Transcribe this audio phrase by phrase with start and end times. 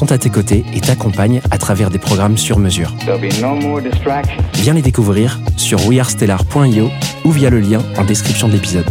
[0.00, 2.96] sont à tes côtés et t'accompagnent à travers des programmes sur mesure.
[3.00, 4.42] There'll be no more distractions.
[4.54, 6.88] Viens les découvrir sur wearestellar.io
[7.26, 8.86] ou via le lien en description de l'épisode.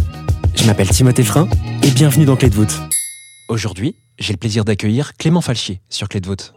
[0.54, 1.48] Je m'appelle Timothée Frein
[1.82, 2.80] et bienvenue dans Clé de voûte.
[3.48, 6.54] Aujourd'hui, j'ai le plaisir d'accueillir Clément Falchier sur Clé de voûte.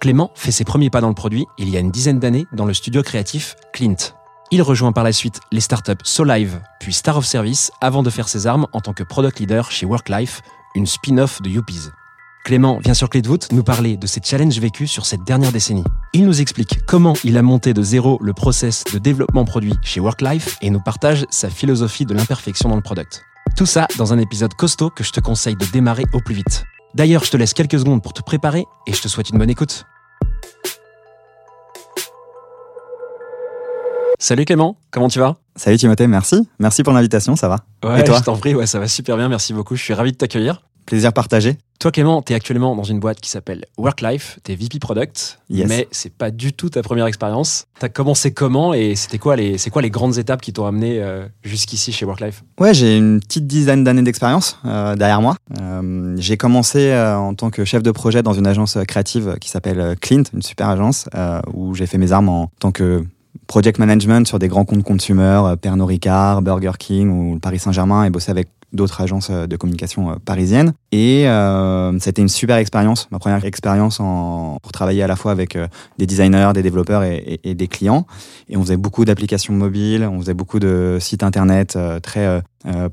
[0.00, 2.64] Clément fait ses premiers pas dans le produit il y a une dizaine d'années dans
[2.64, 4.14] le studio créatif Clint.
[4.50, 8.28] Il rejoint par la suite les startups SoLive puis Star of Service avant de faire
[8.28, 10.40] ses armes en tant que product leader chez Worklife,
[10.74, 11.90] une spin-off de Youpies.
[12.44, 15.52] Clément vient sur Clé de voûte nous parler de ses challenges vécus sur cette dernière
[15.52, 15.84] décennie.
[16.12, 20.00] Il nous explique comment il a monté de zéro le process de développement produit chez
[20.00, 23.22] Worklife et nous partage sa philosophie de l'imperfection dans le product.
[23.56, 26.64] Tout ça dans un épisode costaud que je te conseille de démarrer au plus vite.
[26.94, 29.50] D'ailleurs, je te laisse quelques secondes pour te préparer et je te souhaite une bonne
[29.50, 29.84] écoute.
[34.18, 35.36] Salut Clément, comment tu vas?
[35.56, 36.48] Salut Timothée, merci.
[36.58, 38.18] Merci pour l'invitation, ça va Ouais, Et toi?
[38.18, 40.62] je t'en prie, ouais, ça va super bien, merci beaucoup, je suis ravi de t'accueillir.
[40.86, 41.56] Plaisir partagé.
[41.78, 45.40] Toi Clément, tu es actuellement dans une boîte qui s'appelle Worklife, tu es VP Product,
[45.50, 45.68] Yes.
[45.68, 47.64] mais c'est pas du tout ta première expérience.
[47.80, 50.66] Tu as commencé comment et c'était quoi les c'est quoi les grandes étapes qui t'ont
[50.66, 52.44] amené euh, jusqu'ici chez Worklife?
[52.60, 55.34] Ouais, j'ai une petite dizaine d'années d'expérience euh, derrière moi.
[55.60, 59.96] Euh, j'ai commencé en tant que chef de projet dans une agence créative qui s'appelle
[60.00, 61.06] Clint, une super agence,
[61.52, 63.04] où j'ai fait mes armes en tant que
[63.48, 67.58] project management sur des grands comptes consumer, euh, Pernod Ricard, Burger King ou le Paris
[67.58, 70.72] Saint-Germain et bossé avec d'autres agences euh, de communication euh, parisiennes.
[70.92, 75.32] Et euh, c'était une super expérience, ma première expérience en, pour travailler à la fois
[75.32, 75.66] avec euh,
[75.98, 78.06] des designers, des développeurs et, et- et des clients.
[78.48, 82.88] Et on faisait beaucoup d'applications mobiles, on faisait beaucoup de sites internet très euh,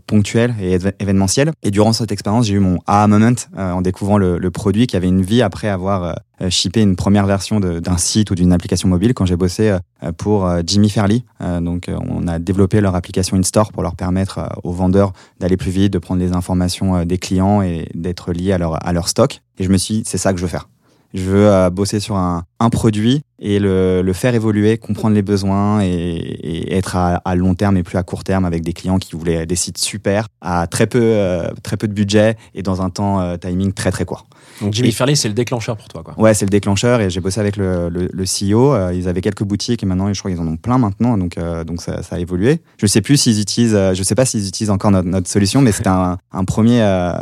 [0.59, 1.52] et événementiels.
[1.63, 4.96] Et durant cette expérience, j'ai eu mon aha moment euh, en découvrant le, produit qui
[4.96, 8.52] avait une vie après avoir euh, euh, shippé une première version d'un site ou d'une
[8.52, 9.78] application mobile quand j'ai bossé
[10.18, 11.25] pour Jimmy Fairly.
[11.62, 15.91] Donc, on a développé leur application in-store pour leur permettre aux vendeurs d'aller plus vite,
[15.91, 19.41] de prendre les informations des clients et d'être liés à leur, à leur stock.
[19.58, 20.69] Et je me suis dit, c'est ça que je veux faire.
[21.14, 25.22] Je veux euh, bosser sur un, un produit et le, le faire évoluer, comprendre les
[25.22, 28.74] besoins et, et être à, à long terme et plus à court terme avec des
[28.74, 32.62] clients qui voulaient des sites super à très peu, euh, très peu de budget et
[32.62, 34.28] dans un temps euh, timing très très court.
[34.62, 36.20] Donc Jimmy Fairley, c'est le déclencheur pour toi quoi.
[36.20, 38.74] Ouais, c'est le déclencheur et j'ai bossé avec le, le, le CEO.
[38.74, 41.38] euh, ils avaient quelques boutiques et maintenant, je crois qu'ils en ont plein maintenant, donc,
[41.38, 42.59] euh, donc ça, ça a évolué.
[42.78, 45.62] Je sais plus s'ils utilisent, euh, je sais pas s'ils utilisent encore notre, notre solution,
[45.62, 47.14] mais c'était un, un premier, euh,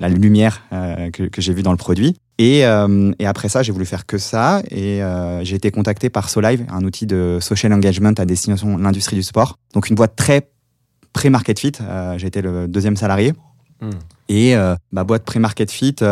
[0.00, 2.14] la lumière euh, que, que j'ai vu dans le produit.
[2.38, 6.10] Et, euh, et après ça, j'ai voulu faire que ça et euh, j'ai été contacté
[6.10, 9.58] par SoLive, un outil de social engagement à destination de l'industrie du sport.
[9.74, 10.48] Donc une boîte très
[11.12, 11.72] pré-market fit.
[11.80, 13.34] Euh, j'ai été le deuxième salarié.
[13.80, 13.90] Hmm.
[14.28, 16.02] Et euh, bah, boîte pré-market fit, tu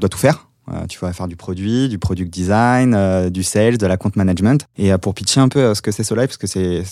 [0.00, 0.48] dois tout faire.
[0.72, 4.16] Euh, tu vas faire du produit, du product design, euh, du sales, de la compte
[4.16, 4.66] management.
[4.78, 6.82] Et euh, pour pitcher un peu euh, ce que c'est Solive, parce que euh,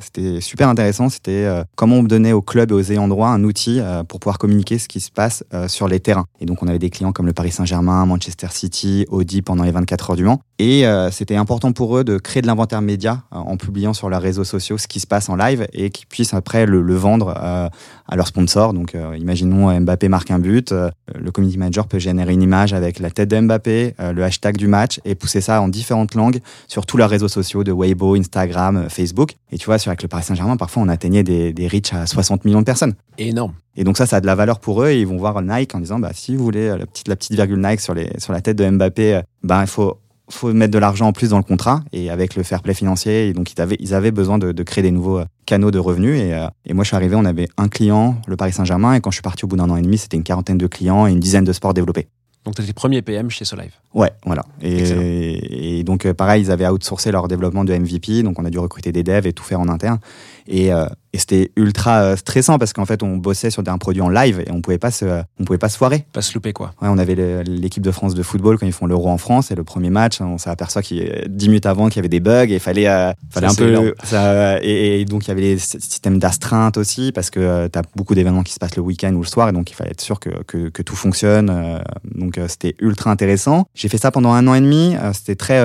[0.00, 3.44] c'était super intéressant, c'était euh, comment on donnait aux clubs et aux ayants droit un
[3.44, 6.26] outil pour pouvoir communiquer ce qui se passe sur les terrains.
[6.40, 9.70] Et donc on avait des clients comme le Paris Saint-Germain, Manchester City, Audi pendant les
[9.70, 10.40] 24 heures du Mans.
[10.58, 14.08] Et euh, c'était important pour eux de créer de l'inventaire média euh, en publiant sur
[14.08, 16.94] leurs réseaux sociaux ce qui se passe en live et qu'ils puissent après le, le
[16.94, 17.68] vendre euh,
[18.08, 18.72] à leurs sponsors.
[18.72, 23.10] Donc imaginons Mbappé marque un but, le community manager peut générer une image avec la
[23.10, 26.38] tête de Mbappé, le hashtag du match et pousser ça en différentes langues
[26.68, 29.32] sur tous leurs réseaux sociaux de Weibo, Instagram, Facebook.
[29.50, 32.06] Et tu vois, sur avec le Paris Saint-Germain, parfois on atteignait des, des reach à
[32.06, 32.94] 60 millions de personnes.
[33.18, 33.54] Énorme.
[33.76, 35.74] Et donc ça, ça a de la valeur pour eux et ils vont voir Nike
[35.74, 38.32] en disant, bah, si vous voulez la petite, la petite virgule Nike sur, les, sur
[38.32, 41.42] la tête de Mbappé, bah, il faut, faut mettre de l'argent en plus dans le
[41.42, 43.28] contrat et avec le fair play financier.
[43.28, 45.78] Et donc ils avaient, ils avaient besoin de, de créer des nouveaux euh, canaux de
[45.78, 46.20] revenus.
[46.20, 48.94] Et, euh, et moi, je suis arrivé, on avait un client, le Paris Saint-Germain.
[48.94, 50.66] Et quand je suis parti au bout d'un an et demi, c'était une quarantaine de
[50.66, 52.08] clients et une dizaine de sports développés.
[52.46, 53.72] Donc tu étais premier PM chez Solive.
[53.92, 54.44] Ouais, voilà.
[54.62, 58.50] Et, et donc, euh, pareil, ils avaient outsourcé leur développement de MVP, donc on a
[58.50, 59.98] dû recruter des devs et tout faire en interne.
[60.46, 64.02] Et, euh, et c'était ultra euh, stressant parce qu'en fait, on bossait sur un produit
[64.02, 65.06] en live et on pouvait pas se,
[65.40, 66.04] on pouvait pas se foirer.
[66.12, 66.72] Pas se louper, quoi.
[66.82, 69.54] Ouais, on avait l'équipe de France de football quand ils font l'Euro en France et
[69.54, 72.20] le premier match, on s'aperçoit qu'il y a 10 minutes avant qu'il y avait des
[72.20, 73.94] bugs et il fallait, euh, fallait Ça, un peu.
[74.04, 77.78] Ça, et, et donc il y avait les sy- systèmes d'astreinte aussi parce que tu
[77.78, 79.92] as beaucoup d'événements qui se passent le week-end ou le soir et donc il fallait
[79.92, 81.48] être sûr que, que, que tout fonctionne.
[81.50, 81.78] euh,
[82.14, 83.64] donc euh, c'était ultra intéressant.
[83.74, 84.96] J'ai fait ça pendant un an et demi.
[84.96, 85.58] euh, c'était très.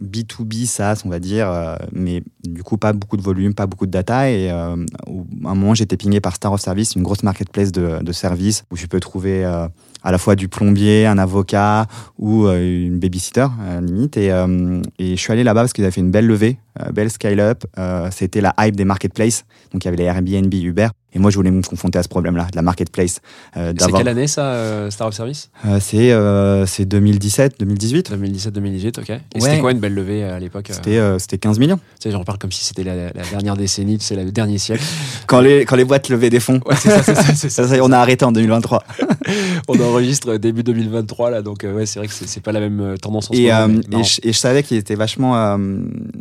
[0.00, 3.66] Euh, B2B SaaS, on va dire, euh, mais du coup, pas beaucoup de volume, pas
[3.66, 4.30] beaucoup de data.
[4.30, 4.76] Et euh,
[5.44, 8.64] à un moment, été pingé par Star of Service, une grosse marketplace de, de services
[8.70, 9.68] où tu peux trouver euh,
[10.02, 11.86] à la fois du plombier, un avocat
[12.18, 14.16] ou une babysitter, euh, limite.
[14.16, 14.28] Et,
[14.98, 16.58] et je suis allé là-bas parce qu'ils avaient fait une belle levée,
[16.92, 17.64] belle scale-up.
[17.78, 19.44] Euh, C'était la hype des marketplaces.
[19.72, 20.88] Donc, il y avait les Airbnb, Uber.
[21.14, 23.20] Et moi, je voulais me confronter à ce problème-là, de la marketplace.
[23.56, 25.50] euh, C'est quelle année, ça, euh, Star of Service?
[25.66, 28.10] Euh, C'est euh, c'est 2017, 2018.
[28.12, 29.08] 2017-2018, ok.
[29.08, 29.40] Et Ouais.
[29.40, 31.78] c'était quoi une belle levée euh, à l'époque euh, C'était euh, c'était 15 millions.
[31.78, 34.84] Tu sais, j'en parle comme si c'était la, la dernière décennie, c'est le dernier siècle.
[35.26, 36.60] Quand les, quand les boîtes levaient des fonds.
[36.66, 38.82] Ouais, ça, ça, Ça, on a arrêté en 2023.
[39.68, 42.80] On enregistre début 2023, là, donc euh, ouais, c'est vrai que c'est pas la même
[42.80, 43.80] euh, tendance en ce Et, moment.
[43.92, 45.36] euh, et, je, et je savais qu'ils étaient vachement.
[45.36, 45.58] euh,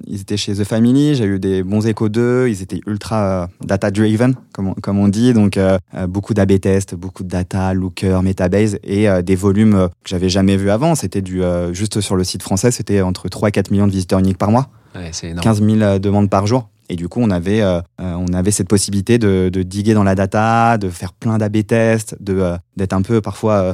[0.08, 2.48] ils étaient chez The Family, j'ai eu des bons échos d'eux.
[2.50, 5.34] Ils étaient ultra data-driven, comme, on- comme on dit.
[5.34, 9.76] Donc, euh, euh, beaucoup d'AB tests, beaucoup de data, Looker, Metabase et euh, des volumes
[9.76, 10.96] euh, que j'avais jamais vus avant.
[10.96, 11.44] C'était du.
[11.44, 14.38] euh, juste sur le site français, c'était entre 3 et 4 millions de visiteurs uniques
[14.38, 14.70] par mois.
[14.96, 15.44] Ouais, c'est énorme.
[15.44, 16.70] 15 000 euh, demandes par jour.
[16.90, 20.06] Et du coup, on avait, euh, euh, on avait cette possibilité de, de diguer dans
[20.06, 23.74] la data, de faire plein d'AB tests, de, euh, d'être un peu parfois euh,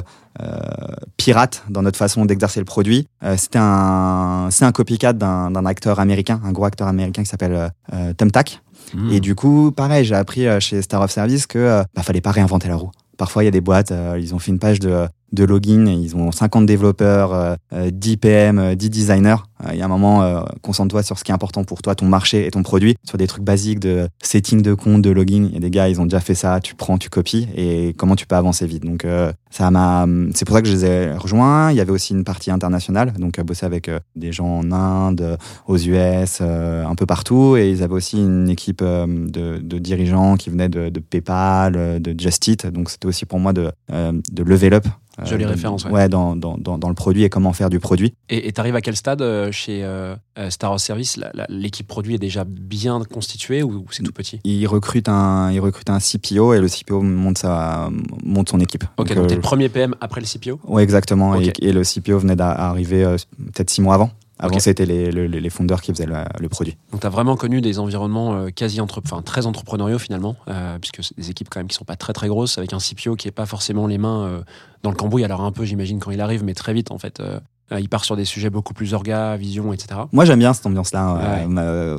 [1.16, 3.06] pirate dans notre façon d'exercer le produit.
[3.22, 7.28] Euh, c'était un, c'est un copycat d'un, d'un acteur américain, un gros acteur américain qui
[7.28, 8.60] s'appelle euh, euh, Thumbtack.
[8.94, 9.12] Mmh.
[9.12, 12.20] Et du coup, pareil, j'ai appris euh, chez Star of Service que euh, bah, fallait
[12.20, 12.90] pas réinventer la roue.
[13.16, 15.86] Parfois, il y a des boîtes, euh, ils ont fait une page de, de login,
[15.86, 19.36] ils ont 50 développeurs, euh, euh, 10 PM, euh, 10 designers.
[19.66, 21.94] Euh, Il y a un moment, euh, concentre-toi sur ce qui est important pour toi,
[21.94, 25.48] ton marché et ton produit, sur des trucs basiques de setting de compte, de login.
[25.50, 28.16] Il y des gars, ils ont déjà fait ça, tu prends, tu copies, et comment
[28.16, 28.84] tu peux avancer vite.
[28.84, 31.70] Donc, euh, ça m'a, c'est pour ça que je les ai rejoints.
[31.70, 35.38] Il y avait aussi une partie internationale, donc à bosser avec des gens en Inde,
[35.68, 37.56] aux US, un peu partout.
[37.56, 42.66] Et ils avaient aussi une équipe de, dirigeants qui venaient de, PayPal, de Just Eat.
[42.66, 44.86] Donc c'était aussi pour moi de, de level up.
[45.20, 45.90] Euh, Jolie de- référence, ouais.
[45.92, 48.14] Ouais, dans, dans, dans, dans le produit et comment faire du produit.
[48.28, 51.18] Et tu arrives à quel stade euh, chez euh, euh, Star of Service
[51.48, 54.40] L'équipe produit est déjà bien constituée ou, ou c'est tout petit?
[54.44, 57.90] Ils recrutent un, ils recrutent un CPO et le CPO monte, sa,
[58.24, 58.84] monte son équipe.
[58.96, 61.34] Ok, donc, euh, t'es le premier PM après le CPO Ouais, exactement.
[61.40, 63.16] Et, et le CPO venait d'arriver euh,
[63.52, 64.10] peut-être six mois avant.
[64.38, 64.60] Avant, Ok.
[64.62, 66.76] c'était les, les, les fondeurs qui faisaient le, le produit.
[66.90, 70.78] Donc tu as vraiment connu des environnements euh, quasi entre, enfin, très entrepreneuriaux finalement, euh,
[70.80, 73.14] puisque c'est des équipes quand même qui sont pas très très grosses, avec un CPO
[73.16, 74.40] qui est pas forcément les mains euh,
[74.82, 75.24] dans le cambouis.
[75.24, 77.20] Alors un peu j'imagine quand il arrive, mais très vite en fait.
[77.20, 77.38] euh,
[77.78, 80.00] il part sur des sujets beaucoup plus orga, vision, etc.
[80.12, 81.14] Moi, j'aime bien cette ambiance-là.
[81.14, 81.46] Ouais.
[81.58, 81.98] Euh,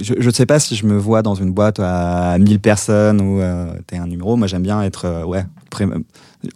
[0.00, 3.40] je ne sais pas si je me vois dans une boîte à 1000 personnes ou
[3.86, 4.36] t'es un numéro.
[4.36, 5.86] Moi, j'aime bien être ouais, pré-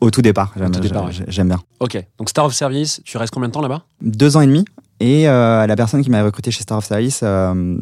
[0.00, 0.52] au tout départ.
[0.56, 1.60] J'aime tout départ, j'ai- j'aime bien.
[1.80, 3.82] Ok, donc Star of Service, tu restes combien de temps là-bas?
[4.02, 4.64] Deux ans et demi.
[5.00, 7.76] Et euh, la personne qui m'a recruté chez Star of Service euh,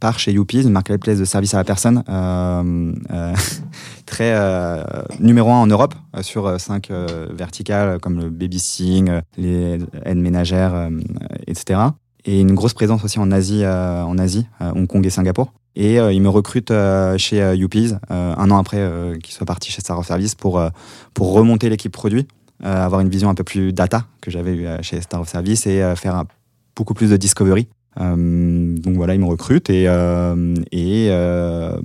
[0.00, 3.34] part chez Youpies, une marketplace de service à la personne, euh, euh,
[4.06, 4.82] très euh,
[5.18, 6.90] numéro un en Europe euh, sur cinq
[7.32, 10.88] verticales comme le babysitting, les aides ménagères,
[11.46, 11.80] etc.
[12.24, 15.52] Et une grosse présence aussi en Asie, en Asie, Hong Kong et Singapour.
[15.74, 16.72] Et il me recrute
[17.16, 18.88] chez Youpies un an après
[19.22, 20.62] qu'il soit parti chez Star of Service pour
[21.14, 22.28] pour remonter l'équipe produit,
[22.62, 25.82] avoir une vision un peu plus data que j'avais eu chez Star of Service et
[25.96, 26.26] faire un-
[26.76, 27.68] beaucoup plus de discovery.
[28.00, 31.76] Euh, donc voilà, il me recrute et euh, et euh,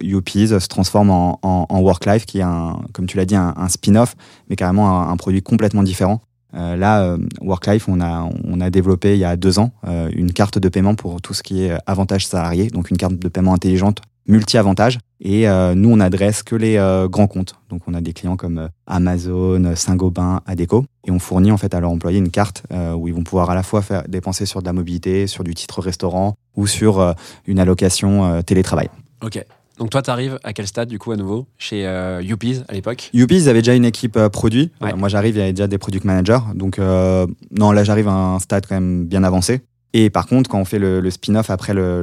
[0.00, 4.16] se transforme en, Worklife, qui est un, comme tu l'as dit, un, spin-off,
[4.48, 6.20] mais carrément un, un produit complètement différent.
[6.52, 9.72] Là, Worklife, on a, on a développé il y a deux ans
[10.12, 13.28] une carte de paiement pour tout ce qui est avantage salarié, donc une carte de
[13.28, 14.98] paiement intelligente multi-avantages.
[15.24, 17.54] Et euh, nous, on n'adresse que les euh, grands comptes.
[17.70, 20.84] Donc, on a des clients comme euh, Amazon, Saint-Gobain, Adecco.
[21.06, 23.50] Et on fournit en fait à leurs employés une carte euh, où ils vont pouvoir
[23.50, 27.14] à la fois faire dépenser sur de la mobilité, sur du titre restaurant ou sur
[27.46, 28.88] une allocation télétravail.
[29.22, 29.44] Ok.
[29.78, 32.72] Donc toi, tu arrives à quel stade du coup à nouveau Chez euh, Youpies à
[32.74, 33.10] l'époque?
[33.12, 34.70] Youpies, ils avaient déjà une équipe euh, produit.
[34.80, 34.92] Ouais.
[34.92, 36.38] Euh, moi, j'arrive, il y avait déjà des product managers.
[36.54, 39.62] Donc, non, là, j'arrive à un stade quand même bien avancé.
[39.96, 42.02] Et par contre, quand on fait le, spin-off après le,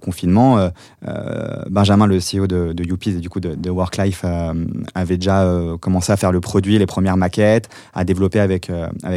[0.00, 0.70] confinement, euh,
[1.06, 2.82] euh, Benjamin, le CEO de, de
[3.18, 4.54] et du coup de, Worklife, euh,
[4.94, 5.46] avait déjà
[5.80, 8.70] commencé à faire le produit, les premières maquettes, à développer avec,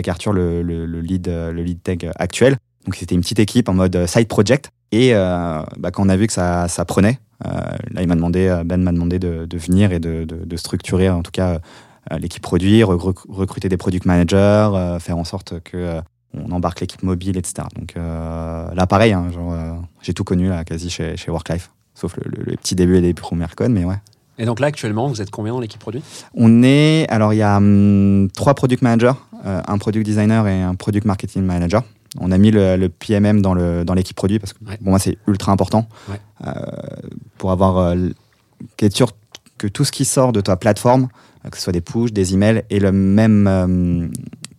[0.09, 2.57] Arthur le, le- le lead, le lead tech actuel.
[2.85, 4.69] Donc c'était une petite équipe en mode side project.
[4.91, 8.91] Et bah, quand on a vu que ça, prenait, là il m'a demandé, Ben m'a
[8.91, 10.25] demandé de, venir et de,
[10.57, 11.59] structurer en tout cas
[12.17, 16.01] l'équipe produit, recru- recruter des product managers, faire en sorte que
[16.33, 17.67] on embarque l'équipe mobile, etc.
[17.77, 21.71] Donc euh, là pareil, hein, genre, euh, j'ai tout connu là quasi chez, chez Worklife.
[21.95, 23.97] sauf le, le- le petit début et les premières codes, mais ouais.
[24.37, 26.01] Et donc là, actuellement, vous êtes combien dans l'équipe produit?
[26.33, 29.11] On est, alors il y a hum, trois product managers,
[29.45, 31.83] euh, un product designer et un product marketing manager.
[32.21, 34.77] On a mis le, le PMM dans le dans l'équipe produit parce que Ouais.
[34.77, 36.19] pour moi c'est ultra important Ouais.
[37.37, 38.13] Pour avoir euh, l-
[38.81, 39.09] être sûr
[39.57, 41.09] que tout ce qui sort de ta plateforme,
[41.51, 44.07] que ce soit des push, des emails, ait le même euh,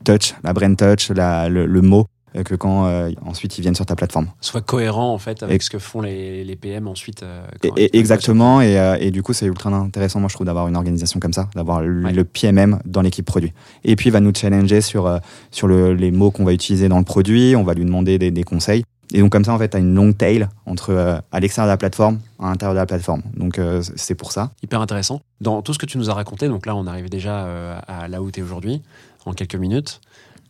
[0.05, 3.75] touch, la brain touch, la- le, le mot euh, que quand euh, ensuite ils viennent
[3.75, 4.29] sur ta plateforme.
[4.41, 7.23] Soit cohérent en fait avec Et- ce que font les, les PM ensuite.
[7.25, 10.35] euh, Et- quand- et- exactement, et, euh, et du coup, c'est ultra intéressant, moi, je
[10.35, 12.13] trouve, d'avoir une organisation comme ça, d'avoir le, Ouais.
[12.13, 13.53] le PMM dans l'équipe produit.
[13.85, 15.19] Et puis, il va nous challenger sur,
[15.51, 18.31] sur le- les mots qu'on va utiliser dans le produit, on va lui demander des,
[18.31, 18.85] des conseils.
[19.13, 21.73] Et donc, comme ça, en fait, tu as une longue tail entre à l'extérieur de
[21.73, 23.23] la plateforme, à l'intérieur de la plateforme.
[23.37, 23.59] Donc,
[23.97, 24.53] c'est pour ça.
[24.63, 25.21] Hyper intéressant.
[25.41, 28.23] Dans tout ce que tu nous as raconté, donc là, on arrive déjà à là
[28.23, 28.83] où tu es aujourd'hui,
[29.25, 30.01] en quelques minutes.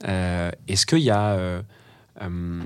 [0.08, 1.62] Euh, Est-ce qu'il y a euh,
[2.22, 2.60] euh,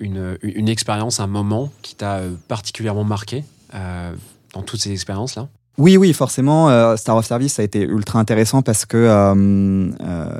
[0.00, 5.48] une, une expérience, un moment qui t'a particulièrement marqué dans toutes ces expériences-là?
[5.76, 9.92] Oui, oui, forcément, Star of Service, a été ultra intéressant parce que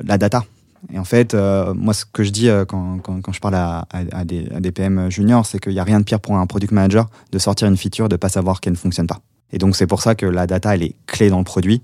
[0.05, 0.45] la data.
[0.93, 3.85] Et en fait, moi, ce que je dis quand, quand, je parle à,
[4.25, 7.39] des, PM juniors, c'est qu'il n'y a rien de pire pour un product manager de
[7.39, 9.21] sortir une feature, de pas savoir qu'elle ne fonctionne pas.
[9.53, 11.83] Et donc, c'est pour ça que la data, elle est clé dans le produit,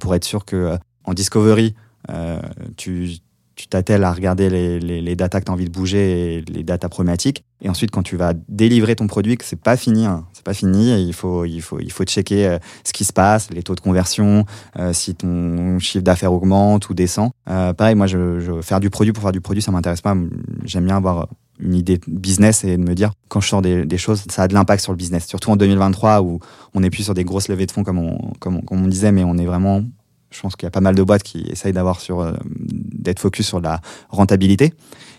[0.00, 1.74] pour être sûr que en discovery,
[2.76, 3.20] tu
[3.54, 4.48] tu t'attelles à regarder
[4.80, 7.44] les, datas que tu as envie de bouger et les datas problématiques.
[7.60, 10.54] Et ensuite, quand tu vas délivrer ton produit, que c'est pas fini, hein, c'est pas
[10.54, 13.74] fini, il faut, il faut, il faut checker euh, ce qui se passe, les taux
[13.74, 14.46] de conversion,
[14.78, 17.30] euh, si ton chiffre d'affaires augmente ou descend.
[17.48, 18.06] Euh, pareil, moi,
[18.62, 20.16] faire du produit pour faire du produit, ça m'intéresse pas.
[20.64, 21.28] J'aime bien avoir
[21.60, 24.54] une idée business et de me dire, quand je sors des, choses, ça a de
[24.54, 25.26] l'impact sur le business.
[25.26, 26.40] Surtout en 2023 où
[26.74, 29.36] on n'est plus sur des grosses levées de fonds comme comme on disait, mais on
[29.36, 29.82] est vraiment
[30.32, 33.20] je pense qu'il y a pas mal de boîtes qui essayent d'avoir sur euh, d'être
[33.20, 34.72] focus sur la rentabilité.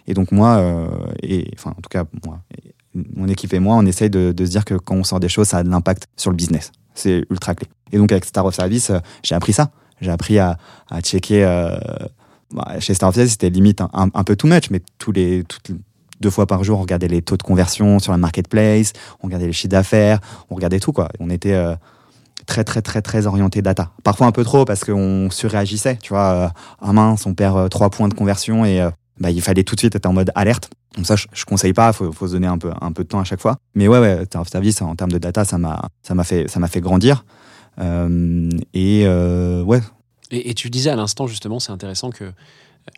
[0.08, 0.88] Et donc moi, euh,
[1.22, 2.40] et enfin en tout cas moi,
[3.16, 5.48] mon équipe et moi, on essaye de, se dire que quand on sort des choses,
[5.48, 6.72] ça a de l'impact sur le business.
[6.96, 7.68] C'est ultra clé.
[7.92, 9.72] Et donc avec Star of Service, euh, j'ai appris ça.
[10.02, 10.58] J'ai appris à,
[11.02, 11.44] checker.
[12.52, 15.46] bah, chez Star of Service, c'était limite un, peu too much, mais tous les
[16.20, 18.92] deux fois par jour, on regardait les taux de conversion sur la marketplace,
[19.22, 21.08] on regardait les chiffres d'affaires, on regardait tout quoi.
[21.22, 21.56] On était
[22.46, 23.92] très très très très orienté data.
[24.04, 26.32] Parfois un peu trop parce qu'on surréagissait, tu vois.
[26.34, 26.48] Euh,
[26.82, 29.76] ah mince, on perd euh, trois points de conversion et euh, bah, il fallait tout
[29.76, 30.70] de suite être en mode alerte.
[30.96, 33.10] Donc ça, je, je conseille pas, faut, faut se donner un peu un peu de
[33.10, 33.58] temps à chaque fois.
[33.76, 37.24] Mais ouais, ouais, Service en termes de data, ça m'a fait fait grandir.
[37.80, 39.82] Euh, et euh, ouais,
[40.32, 42.32] Et, tu disais à l'instant, justement, c'est intéressant que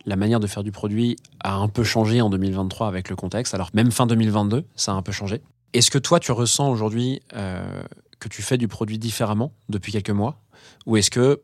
[0.06, 3.54] la manière de faire du produit a un peu changé en 2023 avec le contexte.
[3.54, 5.42] Alors, même fin 2022, ça a un peu changé.
[5.74, 7.84] Est-ce que toi, tu ressens aujourd'hui euh,
[8.26, 10.42] que tu fais du produit différemment depuis quelques mois
[10.88, 11.42] Ou est-ce que,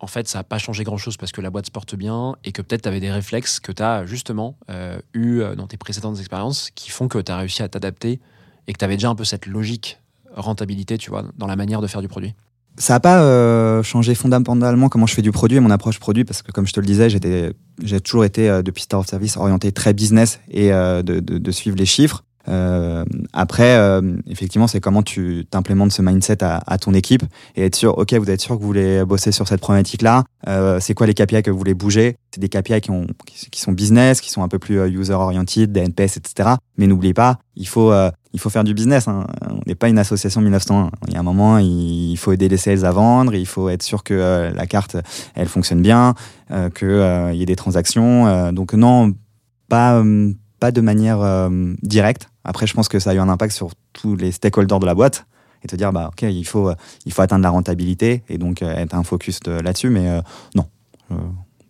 [0.00, 2.50] en fait, ça n'a pas changé grand-chose parce que la boîte se porte bien et
[2.50, 6.18] que peut-être tu avais des réflexes que tu as justement euh, eu dans tes précédentes
[6.18, 8.20] expériences qui font que tu as réussi à t'adapter
[8.66, 10.00] et que tu avais déjà un peu cette logique
[10.34, 12.34] rentabilité, tu vois, dans la manière de faire du produit?
[12.76, 16.24] Ça n'a pas euh, changé fondamentalement comment je fais du produit et mon approche produit
[16.24, 19.36] parce que comme je te le disais, j'ai toujours été euh, depuis Star of Service
[19.36, 22.24] orienté très business et euh, de suivre les chiffres.
[22.48, 27.22] Euh, après, euh, effectivement, c'est comment tu t'implémentes ce mindset à, ton équipe
[27.56, 30.24] et être sûr, ok, vous êtes sûr que vous voulez bosser sur cette problématique-là.
[30.48, 32.16] Euh, c'est quoi les KPI que vous voulez bouger?
[32.34, 35.72] C'est des KPI qui, ont, qui, sont business, qui sont un peu plus euh, user-oriented,
[35.72, 36.50] des NPS, etc.
[36.76, 39.08] Mais n'oubliez pas, il faut, euh, il faut faire du business.
[39.08, 39.26] Hein.
[39.48, 40.90] On n'est pas une association 1901.
[41.06, 43.82] Il y a un moment, il faut aider les sales à vendre, il faut être
[43.82, 44.96] sûr que euh, la carte,
[45.34, 46.14] elle fonctionne bien,
[46.74, 48.52] qu'il y ait des transactions.
[48.52, 49.12] donc non,
[49.68, 50.02] pas,
[50.70, 52.28] de manière euh, directe.
[52.44, 54.94] Après, je pense que ça a eu un impact sur tous les stakeholders de la
[54.94, 55.26] boîte
[55.62, 56.70] et te dire, bah, ok, il faut,
[57.06, 59.88] il faut atteindre la rentabilité et donc euh, être un focus là-dessus.
[59.88, 60.20] Mais euh,
[60.54, 60.66] non,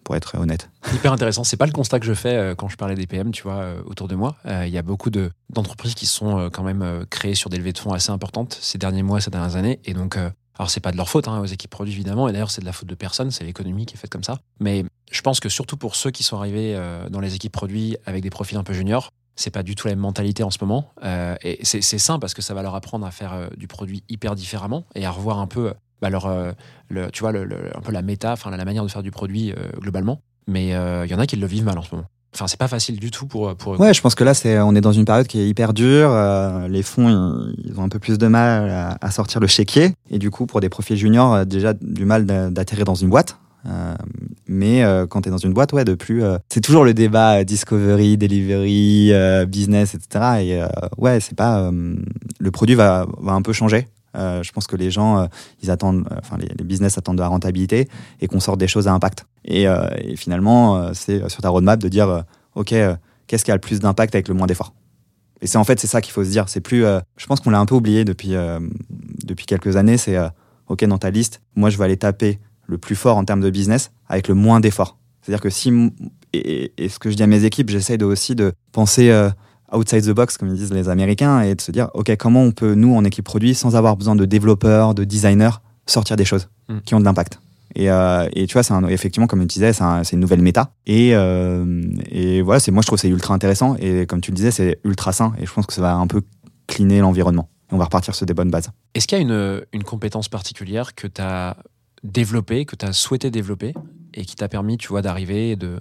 [0.04, 0.70] pour être honnête.
[0.92, 1.42] Hyper intéressant.
[1.42, 3.56] C'est pas le constat que je fais euh, quand je parlais des PM, tu vois,
[3.56, 4.36] euh, autour de moi.
[4.44, 7.72] Il y a beaucoup de, d'entreprises qui sont euh, quand même créées sur des levées
[7.72, 9.80] de fonds assez importantes ces derniers mois, ces dernières années.
[9.84, 12.32] Et donc, euh, alors c'est pas de leur faute hein, aux équipes produits évidemment, et
[12.32, 14.38] d'ailleurs c'est de la faute de personne, c'est l'économie qui est faite comme ça.
[14.60, 17.96] Mais je pense que surtout pour ceux qui sont arrivés euh, dans les équipes produits
[18.06, 20.58] avec des profils un peu juniors, c'est pas du tout la même mentalité en ce
[20.60, 20.92] moment.
[21.02, 24.04] Euh, et c'est, sain parce que ça va leur apprendre à faire euh, du produit
[24.08, 26.28] hyper différemment et à revoir un peu bah, leur,
[26.88, 29.54] le, tu vois, le, un peu la méta, enfin la manière de faire du produit
[29.80, 30.20] globalement.
[30.46, 32.06] Mais il y en a qui le vivent mal en ce moment.
[32.34, 33.78] Enfin, c'est pas facile du tout pour, pour.
[33.78, 36.10] Ouais, je pense que là, c'est, on est dans une période qui est hyper dure.
[36.10, 37.08] Euh, les fonds,
[37.64, 39.94] ils, ont un peu plus de mal à, à, sortir le chéquier.
[40.10, 43.38] Et du coup, pour des profils juniors, euh, déjà du mal d'atterrir dans une boîte.
[43.66, 43.94] Euh,
[44.46, 46.92] mais euh, quand tu es dans une boîte, ouais, de plus, euh, c'est toujours le
[46.92, 50.24] débat euh, discovery, delivery, euh, business, etc.
[50.42, 50.62] Et
[50.98, 51.70] ouais, c'est pas
[52.38, 53.88] le produit va, va un peu changer.
[54.14, 55.28] Euh, je pense que les gens,
[55.62, 57.88] ils attendent, enfin les, business attendent de la rentabilité
[58.20, 59.26] et qu'on sorte des choses à impact.
[59.44, 62.74] Et, euh, finalement, c'est sur ta roadmap de dire, ok,
[63.26, 64.72] qu'est-ce qui a le plus d'impact avec le moins d'efforts?
[65.44, 66.48] Et c'est en fait c'est ça qu'il faut se dire.
[66.48, 68.58] C'est plus, euh, je pense qu'on l'a un peu oublié depuis euh,
[69.24, 69.98] depuis quelques années.
[69.98, 70.28] C'est euh,
[70.68, 73.50] ok dans ta liste, moi je vais aller taper le plus fort en termes de
[73.50, 74.96] business avec le moins d'efforts.
[75.20, 75.92] C'est-à-dire que si
[76.32, 79.30] et, ce que je dis à mes équipes, j'essaye aussi de penser euh,
[79.74, 82.52] outside the box comme ils disent les Américains et de se dire ok comment on
[82.52, 86.48] peut nous en équipe produit sans avoir besoin de développeurs, de designers sortir des choses
[86.68, 86.78] Mm.
[86.86, 87.40] qui ont de l'impact.
[87.74, 90.40] Et, euh, et tu vois, c'est effectivement, comme tu disais, c'est un- c'est une nouvelle
[90.40, 90.70] méta.
[90.86, 93.76] Et, euh, et voilà, moi je trouve que c'est ultra intéressant.
[93.80, 95.32] Et comme tu le disais, c'est ultra sain.
[95.38, 96.22] Et je pense que ça va un peu
[96.68, 97.50] cleaner l'environnement.
[97.70, 98.70] Et on va repartir sur des bonnes bases.
[98.94, 101.56] Est-ce qu'il y a une, une compétence particulière que tu as
[102.02, 103.74] développée, que tu as souhaité développer
[104.14, 105.80] et qui t'a permis, tu vois, d'arriver et de,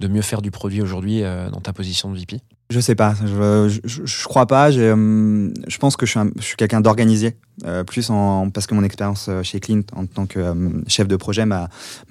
[0.00, 2.40] de mieux faire du produit aujourd'hui euh, dans ta position de VP
[2.74, 4.72] Je sais pas, je, je, crois pas.
[4.72, 9.26] hum, Je pense que je suis, quelqu'un d'organisé, euh, plus en, parce que mon expérience
[9.28, 10.54] euh, chez Clint en tant que euh,
[10.88, 11.68] chef de projet m'a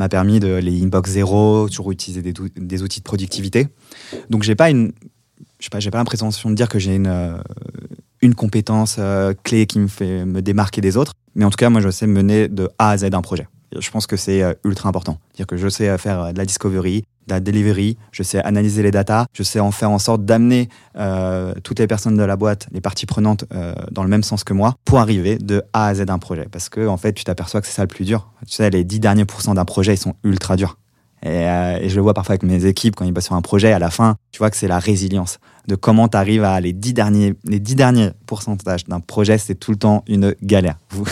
[0.10, 3.68] permis de les inbox zéro, toujours utiliser des, outils de productivité.
[4.30, 4.94] Donc j'ai pas une,
[5.60, 7.38] je sais pas, j'ai pas l'impression de dire que j'ai une euh,
[8.38, 11.12] compétence euh, clé qui me fait me démarquer des autres.
[11.36, 13.48] Mais en tout cas, moi, je sais mener de A à Z un projet.
[13.76, 15.20] Et Je pense que c'est euh, ultra important.
[15.30, 18.44] C'est-à-dire que je sais euh, faire euh, de la discovery, de la delivery, je sais
[18.44, 22.24] analyser les datas, je sais en faire en sorte d'amener euh, toutes les personnes de
[22.24, 25.64] la boîte, les parties prenantes, euh, dans le même sens que moi, pour arriver de
[25.74, 26.48] A à Z un projet.
[26.52, 28.32] Parce que en fait, tu t'aperçois que c'est ça le plus dur.
[28.48, 30.78] Tu sais, les 10 derniers pourcents d'un projet, ils sont ultra durs.
[31.26, 33.42] Et, euh, et je le vois parfois avec mes équipes quand ils bossent sur un
[33.42, 35.40] projet, à la fin, tu vois que c'est la résilience
[35.70, 39.56] de comment tu arrives à les 10 derniers, les 10 derniers pourcentages d'un projet, c'est
[39.56, 40.78] tout le temps une galère.
[40.92, 41.06] Vous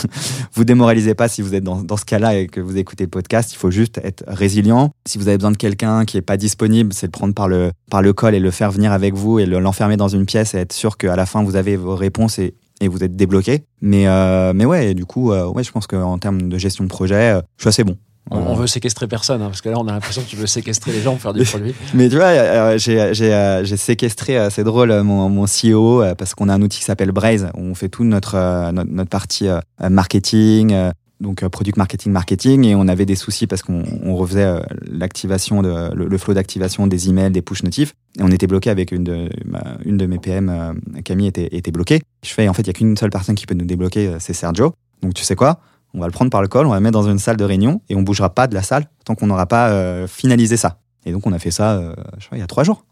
[0.54, 3.10] vous démoralisez pas si vous êtes dans, dans ce cas-là et que vous écoutez le
[3.10, 4.90] podcast, il faut juste être résilient.
[5.08, 7.70] Si vous avez besoin de quelqu'un qui est pas disponible, c'est le prendre par le,
[7.90, 10.52] par le col et le faire venir avec vous et le- l'enfermer dans une pièce
[10.54, 13.64] et être sûr qu'à la fin vous avez vos réponses et, et vous êtes débloqué.
[13.80, 16.90] Mais, euh, mais ouais, du coup, euh, ouais, je pense qu'en termes de gestion de
[16.90, 17.96] projet, je suis assez bon.
[18.30, 20.46] On, on veut séquestrer personne, hein, parce que là, on a l'impression que tu veux
[20.46, 21.74] séquestrer les gens pour faire du produit.
[21.94, 25.44] Mais tu vois, euh, j'ai j'ai, euh, j'ai séquestré, euh, c'est drôle, euh, mon, mon
[25.46, 28.90] CEO, parce qu'on a un outil qui s'appelle Braze, où on fait toute notre, notre,
[28.90, 29.48] notre partie
[29.96, 30.74] marketing,
[31.20, 34.60] donc product marketing, marketing, et on avait des soucis parce qu'on on refaisait
[34.90, 38.70] l'activation, de, le, le flow d'activation des emails, des push notifs, et on était bloqué
[38.70, 42.00] avec une de, ma- une de mes PM, Camille, était, était bloquée.
[42.24, 44.32] Je fais, en fait, il n'y a qu'une seule personne qui peut nous débloquer, c'est
[44.32, 44.74] Sergio.
[45.02, 45.60] Donc tu sais quoi?
[45.94, 47.44] On va le prendre par le col, on va le mettre dans une salle de
[47.44, 50.78] réunion et on bougera pas de la salle tant qu'on n'aura pas euh, finalisé ça.
[51.04, 52.84] Et donc on a fait ça, euh, je crois, il y a trois jours.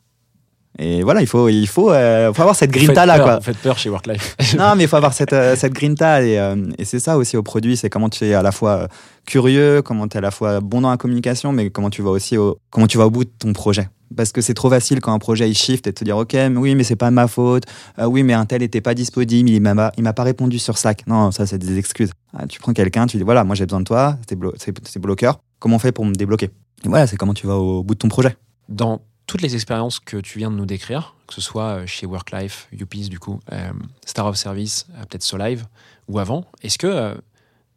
[0.79, 3.37] Et voilà, il faut, il faut, euh, faut avoir cette grinta là, peur, quoi.
[3.39, 4.37] Vous faites peur chez Worklife.
[4.57, 6.35] non, mais il faut avoir cette, cette grinta et,
[6.79, 8.87] et c'est ça aussi au produit, c'est comment tu es à la fois
[9.27, 12.11] curieux, comment tu es à la fois bon dans la communication, mais comment tu vas
[12.11, 13.89] aussi au, comment tu vas au bout de ton projet.
[14.17, 16.33] Parce que c'est trop facile quand un projet il shift et de te dire ok
[16.33, 17.65] mais oui mais c'est pas ma faute.
[17.99, 19.49] Euh, oui mais un tel était pas disponible.
[19.51, 21.07] Il m'a il m'a pas répondu sur Slack.
[21.07, 22.13] Non ça c'est des excuses.
[22.37, 24.19] Ah, tu prends quelqu'un tu dis voilà moi j'ai besoin de toi.
[24.29, 24.53] C'est blo
[25.01, 25.41] bloqueur.
[25.59, 26.51] Comment on fait pour me débloquer?
[26.85, 28.37] Et voilà c'est comment tu vas au bout de ton projet.
[28.69, 32.05] Dans toutes les expériences que tu viens de nous décrire, que ce soit euh, chez
[32.05, 33.71] Worklife, UPS du coup, euh,
[34.05, 35.67] Star of Service, peut-être Solive
[36.09, 37.17] ou avant, est-ce que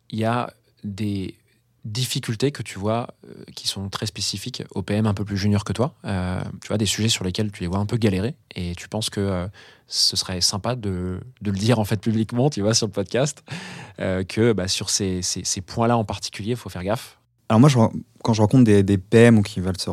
[0.09, 0.51] il y a
[0.83, 1.35] des
[1.85, 5.63] difficultés que tu vois euh, qui sont très spécifiques aux PM un peu plus juniors
[5.63, 8.35] que toi Euh, Tu vois, des sujets sur lesquels tu les vois un peu galérer
[8.55, 9.47] et tu penses que euh,
[9.87, 13.43] ce serait sympa de, de le dire en fait publiquement, tu vois, sur le podcast,
[13.99, 17.19] que bah, sur ces, ces- points-là en particulier, il faut faire gaffe.
[17.49, 17.69] Alors moi,
[18.23, 19.89] quand je rencontre des, PM qui veulent se,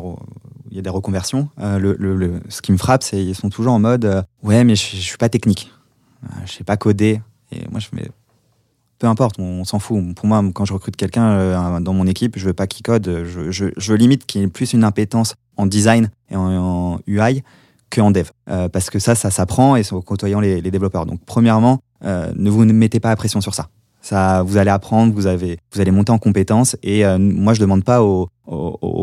[0.71, 3.79] il y a des reconversions, le, ce qui me frappe, c'est qu'ils sont toujours en
[3.79, 5.69] mode ouais, mais je, je suis pas technique,
[6.45, 7.21] je sais pas coder.
[7.51, 8.09] Et moi, je mais
[9.01, 10.13] peu importe, on, s'en fout.
[10.13, 13.25] Pour moi, quand je recrute quelqu'un euh, dans mon équipe, je veux pas qu'il code,
[13.25, 17.41] je, limite qu'il ait plus une impétence en design et en, UI
[17.89, 21.07] que en dev, Euh, parce que ça, ça s'apprend et c'est en côtoyant les, développeurs.
[21.07, 23.69] Donc, premièrement, euh, ne vous mettez pas la pression sur ça.
[24.03, 26.75] Ça, vous allez apprendre, vous, avez, vous allez monter en compétences.
[26.83, 28.29] Et moi, je demande pas au,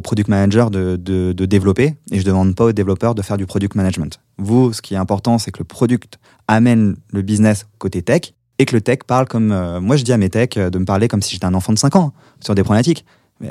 [0.03, 4.21] product manager de, développer et je demande pas aux développeurs de faire du product management.
[4.39, 8.65] Vous, ce qui est important, c'est que le product amène le business côté tech et
[8.65, 9.53] que le tech parle comme.
[9.53, 11.55] euh, moi, je dis à mes techs euh, de me parler comme si j'étais un
[11.55, 13.05] enfant de 5 ans sur des problématiques.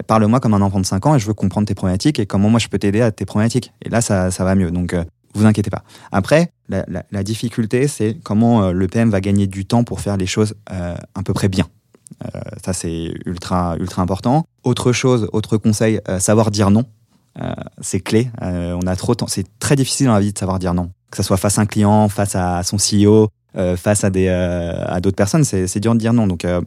[0.06, 2.50] Parle-moi comme un enfant de 5 ans et je veux comprendre tes problématiques et comment
[2.50, 3.72] moi je peux t'aider à tes problématiques.
[3.82, 4.70] Et là, ça, ça va mieux.
[4.70, 5.84] Donc, euh, vous inquiétez pas.
[6.12, 10.26] Après, la, difficulté, c'est comment euh, le PM va gagner du temps pour faire les
[10.26, 11.68] choses à peu près bien.
[12.66, 14.46] Ça, c'est ultra, ultra important.
[14.64, 16.86] Autre chose, autre conseil, savoir dire non.
[17.82, 18.32] C'est clé.
[18.42, 19.28] On a trop de temps.
[19.28, 20.90] C'est très difficile dans la vie de savoir dire non.
[21.12, 23.30] Que ce soit face à un client, face à son CEO,
[23.76, 26.28] face à des euh, à d'autres personnes, c'est dur de dire non.
[26.28, 26.62] Donc, euh,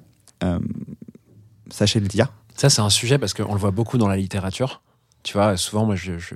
[0.45, 0.59] euh,
[1.71, 2.33] sachez le dire.
[2.57, 4.83] Ça, c'est un sujet parce qu'on le voit beaucoup dans la littérature.
[5.23, 6.35] Tu vois, souvent, moi, je- je-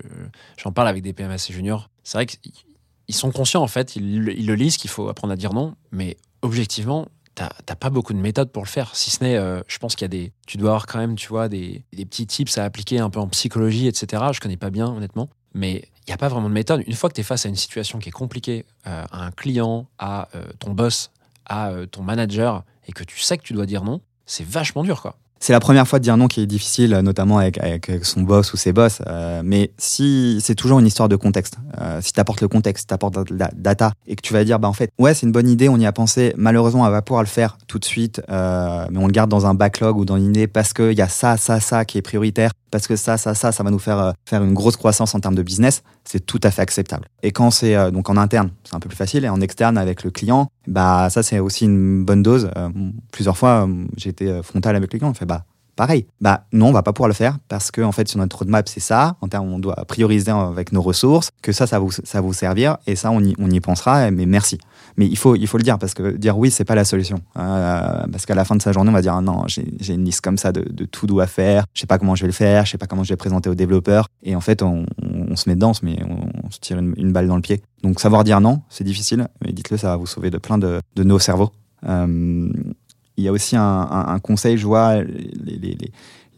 [0.56, 1.90] j'en parle avec des PM assez juniors.
[2.02, 5.36] C'est vrai qu'ils sont conscients, en fait, ils, ils le lisent qu'il faut apprendre à
[5.36, 8.94] dire non, mais objectivement, t'as pas beaucoup de méthodes pour le faire.
[8.94, 10.32] Si ce n'est, euh, je pense qu'il y a des.
[10.46, 13.18] Tu dois avoir quand même, tu vois, des, des petits tips à appliquer un peu
[13.20, 14.22] en psychologie, etc.
[14.32, 15.28] Je connais pas bien, honnêtement.
[15.54, 16.82] Mais il n'y a pas vraiment de méthode.
[16.86, 19.30] Une fois que tu es face à une situation qui est compliquée, euh, à un
[19.30, 21.10] client, à euh, ton boss,
[21.46, 24.82] à euh, ton manager, et que tu sais que tu dois dire non, c'est vachement
[24.82, 25.16] dur, quoi.
[25.46, 28.54] C'est la première fois de dire non qui est difficile, notamment avec, avec son boss
[28.54, 29.02] ou ses boss.
[29.06, 31.58] euh, mais si c'est toujours une histoire de contexte.
[31.82, 34.58] Euh, si tu apportes le contexte, tu apportes la data et que tu vas dire,
[34.58, 36.32] bah en fait, ouais, c'est une bonne idée, on y a pensé.
[36.38, 39.44] Malheureusement, on va pouvoir le faire tout de suite, euh, mais on le garde dans
[39.44, 42.52] un backlog ou dans une parce qu'il y a ça, ça, ça qui est prioritaire,
[42.70, 45.20] parce que ça, ça, ça, ça va nous faire euh, faire une grosse croissance en
[45.20, 45.82] termes de business.
[46.04, 47.06] C'est tout à fait acceptable.
[47.22, 49.76] Et quand c'est euh, donc en interne, c'est un peu plus facile, et en externe
[49.76, 52.50] avec le client, bah ça c'est aussi une bonne dose.
[52.56, 52.68] Euh,
[53.12, 55.44] plusieurs fois, euh, j'ai été euh, frontal avec le client, on fait bah
[55.76, 56.06] pareil.
[56.20, 58.68] Bah non, on va pas pouvoir le faire parce que en fait sur notre roadmap
[58.68, 59.16] c'est ça.
[59.20, 62.32] En termes, on doit prioriser avec nos ressources, que ça, ça va vous, ça vous
[62.32, 64.10] servir et ça on y, on y pensera.
[64.10, 64.58] Mais merci.
[64.96, 67.20] Mais il faut, il faut le dire parce que dire oui c'est pas la solution.
[67.34, 70.20] Parce qu'à la fin de sa journée on va dire ah non j'ai une liste
[70.20, 71.64] comme ça de, de tout doit faire.
[71.74, 72.64] Je sais pas comment je vais le faire.
[72.64, 74.06] Je sais pas comment je vais présenter aux développeurs.
[74.22, 74.86] Et en fait on,
[75.34, 77.60] on se met dedans, on se, met- on, se tire une, balle dans le pied.
[77.82, 79.28] Donc savoir dire non c'est difficile.
[79.44, 81.50] Mais dites-le ça va vous sauver de plein de, de nos cerveaux.
[81.86, 82.48] Euh,
[83.16, 85.78] il y a aussi un, conseil, je vois, les, les-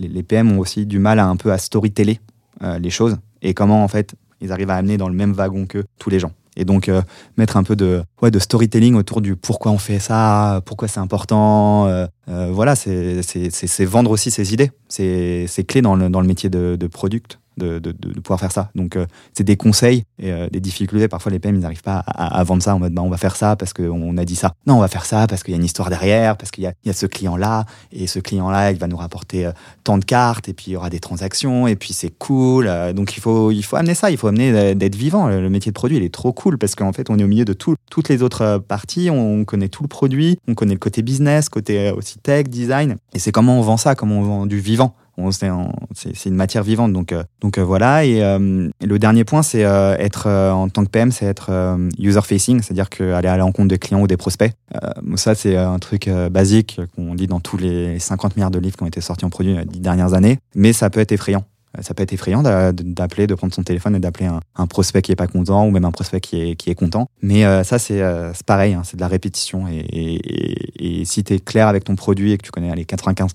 [0.08, 2.20] les- PM ont aussi du mal à un peu à storyteller
[2.62, 5.64] euh, les choses et comment en fait ils arrivent à amener dans le même wagon
[5.66, 6.32] que tous les gens.
[6.58, 7.00] Et donc euh,
[7.36, 11.00] mettre un peu de, ouais, de storytelling autour du pourquoi on fait ça, pourquoi c'est
[11.00, 11.86] important.
[12.26, 14.70] voilà, c'est vendre aussi ses idées.
[14.88, 17.38] C'est clé dans le, dans le métier de, de product.
[17.58, 18.70] De, de- de- pouvoir faire ça.
[18.74, 21.08] Donc, euh, c'est des conseils et euh, des difficultés.
[21.08, 23.16] Parfois, les PM, ils n'arrivent pas à, à vendre ça en mode bah, on va
[23.16, 24.52] faire ça parce qu'on a dit ça.
[24.66, 26.66] Non, on va faire ça parce qu'il y a une histoire derrière, parce qu'il y
[26.86, 29.52] y a ce client-là et ce client-là, il va nous rapporter euh,
[29.84, 32.66] tant de cartes et puis il y aura des transactions et puis c'est cool.
[32.68, 35.26] Euh, donc il faut, il faut amener ça, il faut amener euh, d'être vivant.
[35.28, 37.46] Le métier de produit, il est trop cool parce qu'en fait, on est au milieu
[37.46, 39.08] de tout- toutes les autres parties.
[39.10, 42.96] On connaît tout le produit, on connaît le côté business, côté aussi tech, design.
[43.14, 44.94] Et c'est comment on vend ça, comment on vend du vivant.
[45.18, 48.04] On- C'est une matière vivante, donc, euh, donc euh, voilà.
[48.04, 51.24] Et, euh, et le dernier point, c'est euh, être euh, en tant que PM, c'est
[51.26, 54.52] être euh, user-facing, c'est-à-dire aller à la rencontre des clients ou des prospects.
[54.82, 58.58] Euh, ça, c'est un truc euh, basique qu'on lit dans tous les 50 milliards de
[58.58, 61.44] livres qui ont été sortis en produit les dernières années, mais ça peut être effrayant.
[61.78, 64.66] Euh, Ça peut être effrayant d'a- d'appeler, de prendre son téléphone et d'appeler un, un
[64.66, 67.06] prospect qui est pas content ou même un prospect qui est, qui est content.
[67.22, 69.66] Mais euh, ça, c'est euh, pareil, hein, c'est de la répétition.
[69.68, 72.84] Et, et- et si tu es clair avec ton produit et que tu connais les
[72.84, 73.30] 95%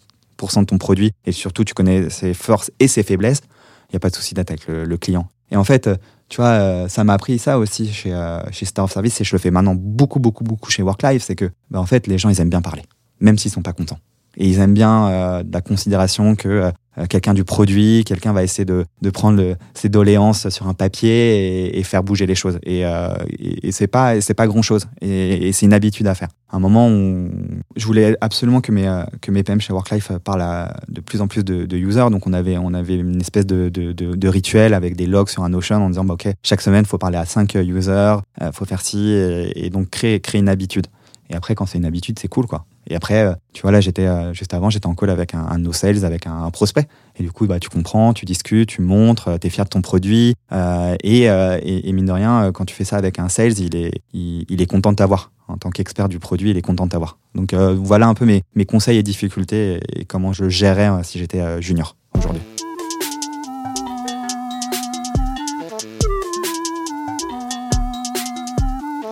[0.61, 3.41] de ton produit et surtout tu connais ses forces et ses faiblesses,
[3.89, 5.27] il n'y a pas de souci avec le, le client.
[5.51, 5.89] Et en fait,
[6.31, 9.25] tu vois, euh, ça m'a appris ça aussi chez, euh, chez Star of Service et
[9.25, 12.17] je le fais maintenant beaucoup, beaucoup, beaucoup chez Worklife, c'est que, bah, en fait, les
[12.17, 12.83] gens, ils aiment bien parler,
[13.19, 13.99] même s'ils sont pas contents.
[14.37, 16.71] Et ils aiment bien euh, la considération que
[17.09, 21.67] quelqu'un du produit, quelqu'un va essayer de, de prendre le, ses doléances sur un papier
[21.69, 22.59] et, et faire bouger les choses.
[22.63, 24.87] Et, euh, et, c'est pas, c'est pas grand chose.
[25.01, 26.29] Et, et c'est une habitude à faire.
[26.51, 27.29] Un moment, où
[27.77, 31.21] je voulais absolument que mes, euh, que mes PM chez Worklife parlent à de plus
[31.21, 32.09] en plus de, de users.
[32.11, 35.43] Donc on avait, on avait une espèce de, de, de, rituel avec des logs sur
[35.43, 38.65] un Notion en disant bah, ok, chaque semaine, faut parler à 5 users, euh, faut
[38.65, 40.87] faire ci, et donc créer, créer une habitude.
[41.31, 42.65] Et après, quand c'est une habitude, c'est cool, quoi.
[42.87, 45.45] Et après, euh, tu vois, là, j'étais euh, juste avant, j'étais en call avec un,
[45.49, 46.87] un de nos sales, avec un, prospect.
[47.17, 49.81] Et du coup, bah, tu comprends, tu discutes, tu montres, euh, t'es fier de ton
[49.81, 50.35] produit.
[50.51, 53.75] euh, et, euh, et, mine de rien, quand tu fais ça avec un sales, il
[53.75, 55.31] est, il, il est content de t'avoir.
[55.47, 57.17] En tant qu'expert du produit, il est content de t'avoir.
[57.35, 60.89] Donc euh, voilà un peu mes, mes conseils et difficultés et, et comment je gérais
[61.03, 62.41] si j'étais junior aujourd'hui.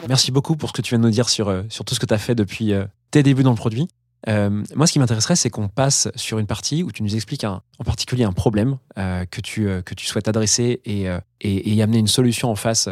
[0.09, 1.99] Merci beaucoup pour ce que tu viens de nous dire sur, euh, sur tout ce
[1.99, 3.87] que tu as fait depuis euh, tes débuts dans le produit.
[4.27, 7.43] Euh, moi, ce qui m'intéresserait, c'est qu'on passe sur une partie où tu nous expliques
[7.43, 11.05] en particulier un problème que, tu, que tu souhaites adresser et,
[11.39, 12.89] et, et amener une solution en face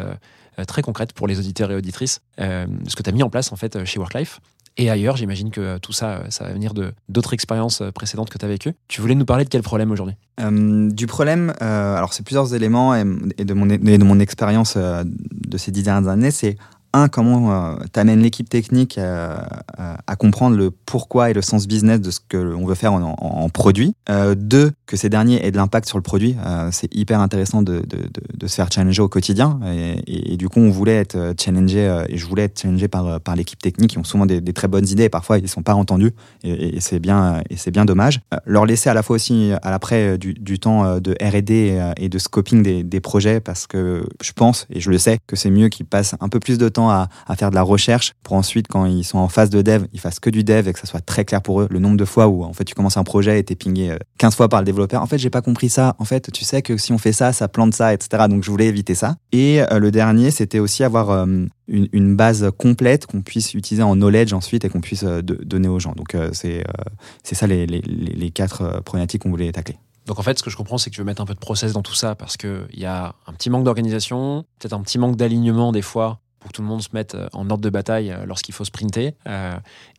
[0.66, 3.56] très concrète pour les auditeurs et auditrices, ce que tu as mis en place en
[3.56, 4.40] fait chez Worklife.
[4.78, 8.46] Et ailleurs, j'imagine que tout ça, ça va venir de d'autres expériences précédentes que tu
[8.46, 8.72] as vécues.
[8.86, 10.14] Tu voulais nous parler de quel problème aujourd'hui?
[10.40, 13.66] Du problème, alors c'est plusieurs éléments et, de mon,
[14.06, 16.56] mon expérience de ces dix dernières années, c'est
[16.92, 19.36] un, comment tu amènes l'équipe technique euh,
[19.78, 22.92] euh, à comprendre le pourquoi et le sens business de ce que l'on veut faire
[22.92, 23.94] en, produit.
[24.10, 26.36] Euh, deux, que ces derniers aient de l'impact sur le produit.
[26.46, 27.98] Euh, c'est hyper intéressant de, de,
[28.34, 29.60] de, se faire challenger au quotidien.
[30.06, 33.06] Et, du coup, on voulait être euh, challengé, euh, et je voulais être challengé par,
[33.06, 35.48] euh, par l'équipe technique, qui ont souvent des, très bonnes idées, et parfois ils ne
[35.48, 36.12] sont pas entendus,
[36.44, 38.20] et, c'est bien, euh, bien dommage.
[38.32, 41.12] Euh, leur laisser à la fois aussi, à l'après, euh, du, du temps euh, de
[41.20, 44.98] R&D euh, et de scoping des, des projets, parce que je pense, et je le
[44.98, 47.62] sais, que c'est mieux qu'ils passent un peu plus de temps à, faire de la
[47.62, 50.68] recherche, pour ensuite, quand ils sont en phase de dev, ils fassent que du dev,
[50.68, 51.68] et que ça soit très clair pour eux.
[51.70, 53.98] Le nombre de fois où, en fait, tu commences un projet et t'es pingé euh,
[54.18, 55.02] 15 fois par le développeur.
[55.02, 55.96] En fait, j'ai pas compris ça.
[55.98, 58.24] En fait, tu sais que si on fait ça, ça plante ça, etc.
[58.28, 59.16] Donc, je voulais éviter ça.
[59.32, 63.94] Et euh, le dernier, c'était aussi avoir euh, une, base complète qu'on puisse utiliser en
[63.94, 65.92] knowledge ensuite et qu'on puisse euh, donner aux gens.
[65.92, 66.82] Donc, euh, c'est euh,
[67.22, 69.76] c'est ça les, les, les- quatre euh, problématiques qu'on voulait tacler.
[70.06, 71.38] Donc en fait, ce que je comprends, c'est que tu veux mettre un peu de
[71.38, 74.98] process dans tout ça parce qu'il y a un petit manque d'organisation, peut-être un petit
[74.98, 77.70] manque d'alignement des fois pour que tout le monde se mette euh, en ordre de
[77.70, 79.14] bataille euh, lorsqu'il faut sprinter.
[79.28, 79.52] Euh,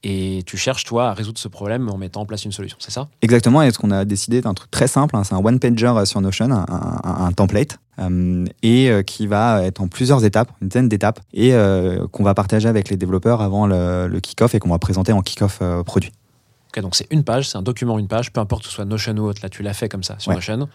[0.04, 2.92] et tu cherches, toi, à résoudre ce problème en mettant en place une solution, c'est
[2.92, 3.08] ça?
[3.22, 6.22] Exactement, et ce qu'on a décidé d'un truc très simple, hein, c'est un one-pager sur
[6.22, 10.88] Notion, un, un- un template, euh, et qui va être en plusieurs étapes, une dizaine
[10.88, 14.70] d'étapes, et euh, qu'on va partager avec les développeurs avant le, le kick-off et qu'on
[14.70, 16.12] va présenter en kick-off produit.
[16.72, 18.86] Ok, donc c'est une page, c'est un document, une page, peu importe que ce soit
[18.86, 20.36] Notion ou autre, là tu l'as fait comme ça sur Ouais.
[20.36, 20.70] Notion.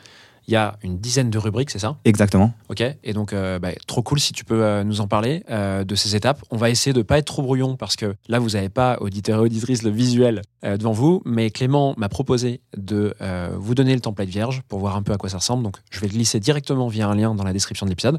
[0.46, 2.52] Il y a une dizaine de rubriques, c'est ça Exactement.
[2.68, 5.84] Ok, et donc euh, bah, trop cool si tu peux euh, nous en parler euh,
[5.84, 6.42] de ces étapes.
[6.50, 9.38] On va essayer de pas être trop brouillon parce que là vous n'avez pas auditeur
[9.38, 13.14] et auditrice le visuel devant vous, mais Clément m'a proposé de
[13.54, 15.62] vous donner le template vierge pour voir un peu à quoi ça ressemble.
[15.62, 18.18] Donc je vais le glisser directement via un lien dans la description de l'épisode.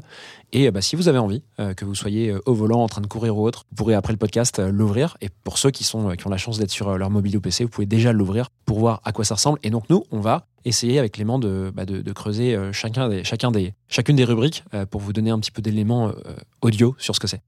[0.52, 1.42] Et bah, si vous avez envie,
[1.76, 4.18] que vous soyez au volant, en train de courir ou autre, vous pourrez après le
[4.18, 5.16] podcast l'ouvrir.
[5.20, 7.64] Et pour ceux qui sont qui ont la chance d'être sur leur mobile ou PC,
[7.64, 9.58] vous pouvez déjà l'ouvrir pour voir à quoi ça ressemble.
[9.64, 13.24] Et donc nous, on va essayer avec Clément de, bah, de, creuser euh, chacun des,
[13.24, 16.12] chacun des, chacune des rubriques euh, pour vous donner un petit peu d'éléments euh,
[16.60, 17.40] audio sur ce que c'est.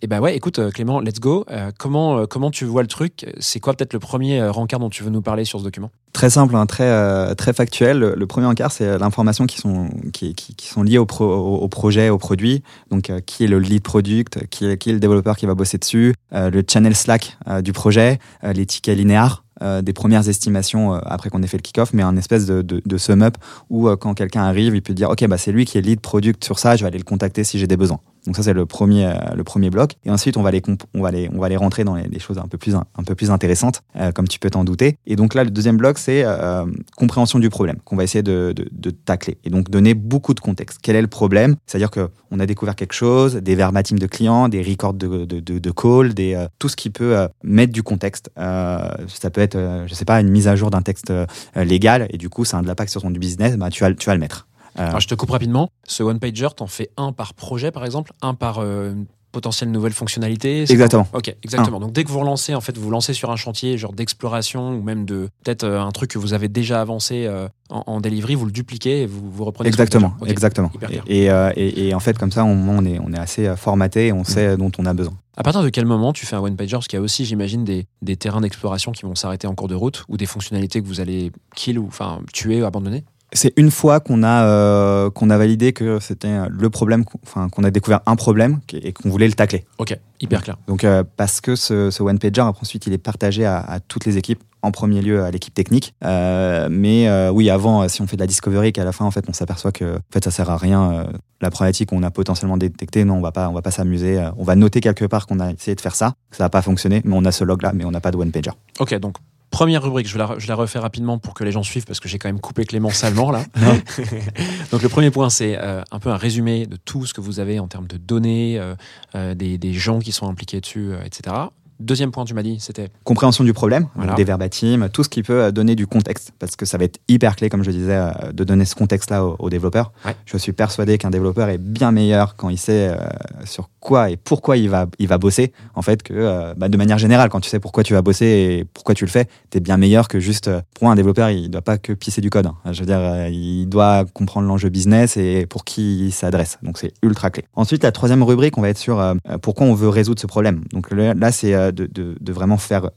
[0.00, 1.44] Et bah ouais, écoute Clément, let's go.
[1.78, 3.26] Comment, comment tu vois le truc?
[3.38, 5.90] C'est quoi peut-être le premier rencard dont tu veux nous parler sur ce document?
[6.14, 7.98] Très simple, hein, très, très factuel.
[7.98, 11.68] Le, premier encart, c'est l'information qui sont, qui, qui, sont liées au, pro- au, au
[11.68, 12.62] projet, au produit.
[12.90, 15.76] Donc, qui est le lead product, qui est, qui est le développeur qui va bosser
[15.76, 21.30] dessus, le channel Slack du projet, les tickets linéaires, euh, des premières estimations euh, après
[21.30, 23.38] qu'on ait fait le kick-off, mais un espèce de, de, de sum-up
[23.70, 26.00] où euh, quand quelqu'un arrive, il peut dire, OK, bah, c'est lui qui est lead
[26.00, 28.00] product sur ça, je vais aller le contacter si j'ai des besoins.
[28.26, 29.94] Donc ça c'est le premier euh, le premier bloc.
[30.04, 30.62] Et ensuite on va les
[30.94, 33.14] on va les on va les rentrer dans les, choses un peu plus un, peu
[33.14, 34.98] plus intéressantes euh, comme tu peux t'en douter.
[35.06, 36.64] Et donc là le deuxième bloc c'est euh,
[36.96, 39.36] compréhension du problème qu'on va essayer de, de, de tacler.
[39.44, 40.78] Et donc donner beaucoup de contexte.
[40.82, 41.56] Quel est le problème?
[41.66, 44.94] C'est à dire que on a découvert quelque chose des verbatims de clients des records
[44.94, 48.30] de de, de, call des euh, tout ce qui peut euh, mettre du contexte.
[48.36, 51.12] Ça peut être je sais pas une mise à jour d'un texte
[51.56, 52.06] légal.
[52.10, 53.56] Et du coup ça a de l'impact sur ton business.
[53.56, 55.70] Bah tu vas tu vas le mettre Alors je te coupe rapidement.
[55.86, 59.92] Ce one-pager, t'en fais un par projet par exemple, un par euh, une potentielle nouvelle
[59.92, 61.08] fonctionnalité Exactement.
[61.12, 61.80] Ok, exactement.
[61.80, 64.70] Donc dès que vous relancez, en fait, vous vous lancez sur un chantier genre d'exploration
[64.70, 68.00] ou même de peut-être euh, un truc que vous avez déjà avancé euh, en, en
[68.00, 69.68] delivery, vous le dupliquez et vous, vous reprenez.
[69.68, 70.70] Exactement, exactement.
[71.08, 71.50] Et, euh,
[71.94, 74.56] en fait, comme ça, on, on est, on est assez euh, formaté et on sait
[74.56, 75.14] dont on a besoin.
[75.36, 77.64] À partir de quel moment tu fais un one-pager Parce qu'il y a aussi, j'imagine,
[77.64, 80.86] des, des terrains d'exploration qui vont s'arrêter en cours de route ou des fonctionnalités que
[80.86, 83.02] vous allez kill ou enfin tuer ou abandonner.
[83.36, 87.48] C'est une fois qu'on a, euh, qu'on a validé que c'était le problème, qu'on- enfin
[87.48, 89.64] qu'on a découvert un problème et qu'on voulait le tacler.
[89.78, 90.56] Ok, hyper clair.
[90.68, 93.80] Donc euh, parce que ce, ce one pager après, ensuite il est partagé à, à
[93.80, 95.94] toutes les équipes, en premier lieu à l'équipe technique.
[96.04, 99.24] Euh, mais oui, avant, si on fait de la discovery, qu'à la fin en fait
[99.28, 101.06] on s'aperçoit que en fait ça sert à rien.
[101.40, 104.24] la problématique qu'on a potentiellement détectée, non, on va pas, on va pas s'amuser.
[104.38, 106.62] on va noter quelque part qu'on a essayé de faire ça, que ça n'a pas
[106.62, 108.52] fonctionné, mais on a ce log là, mais on n'a pas de one pager.
[108.80, 109.16] Ok, donc
[109.54, 112.08] première rubrique, je la, je la refais rapidement pour que les gens suivent parce que
[112.08, 113.44] j'ai quand même coupé Clément salement là.
[114.72, 117.38] donc le premier point, c'est euh, un peu un résumé de tout ce que vous
[117.38, 118.74] avez en termes de données, euh,
[119.14, 121.36] euh, des, des gens qui sont impliqués dessus, etc.
[121.80, 124.14] Deuxième point, tu m'as dit, c'était compréhension du problème, Voilà.
[124.14, 126.98] des verbatims, tout ce qui peut euh, donner du contexte, parce que ça va être
[127.08, 129.92] hyper clé, comme je disais, euh, de donner ce contexte-là aux, aux développeurs.
[130.06, 130.14] Ouais.
[130.24, 132.96] Je suis persuadé qu'un développeur est bien meilleur quand il sait euh,
[133.44, 136.76] sur quoi et pourquoi il va, il va bosser, en fait, que euh, bah, de
[136.76, 139.58] manière générale, quand tu sais pourquoi tu vas bosser et pourquoi tu le fais, tu
[139.58, 142.46] es bien meilleur que juste, pour un développeur, il doit pas que pisser du code.
[142.46, 142.54] hein.
[142.72, 146.58] Je veux dire, euh, il doit comprendre l'enjeu business et pour qui il s'adresse.
[146.62, 147.44] Donc c'est ultra clé.
[147.54, 149.02] Ensuite, la troisième rubrique, on va être sur
[149.42, 150.62] pourquoi on veut résoudre ce problème.
[150.72, 152.90] Donc là, c'est de, de- de vraiment faire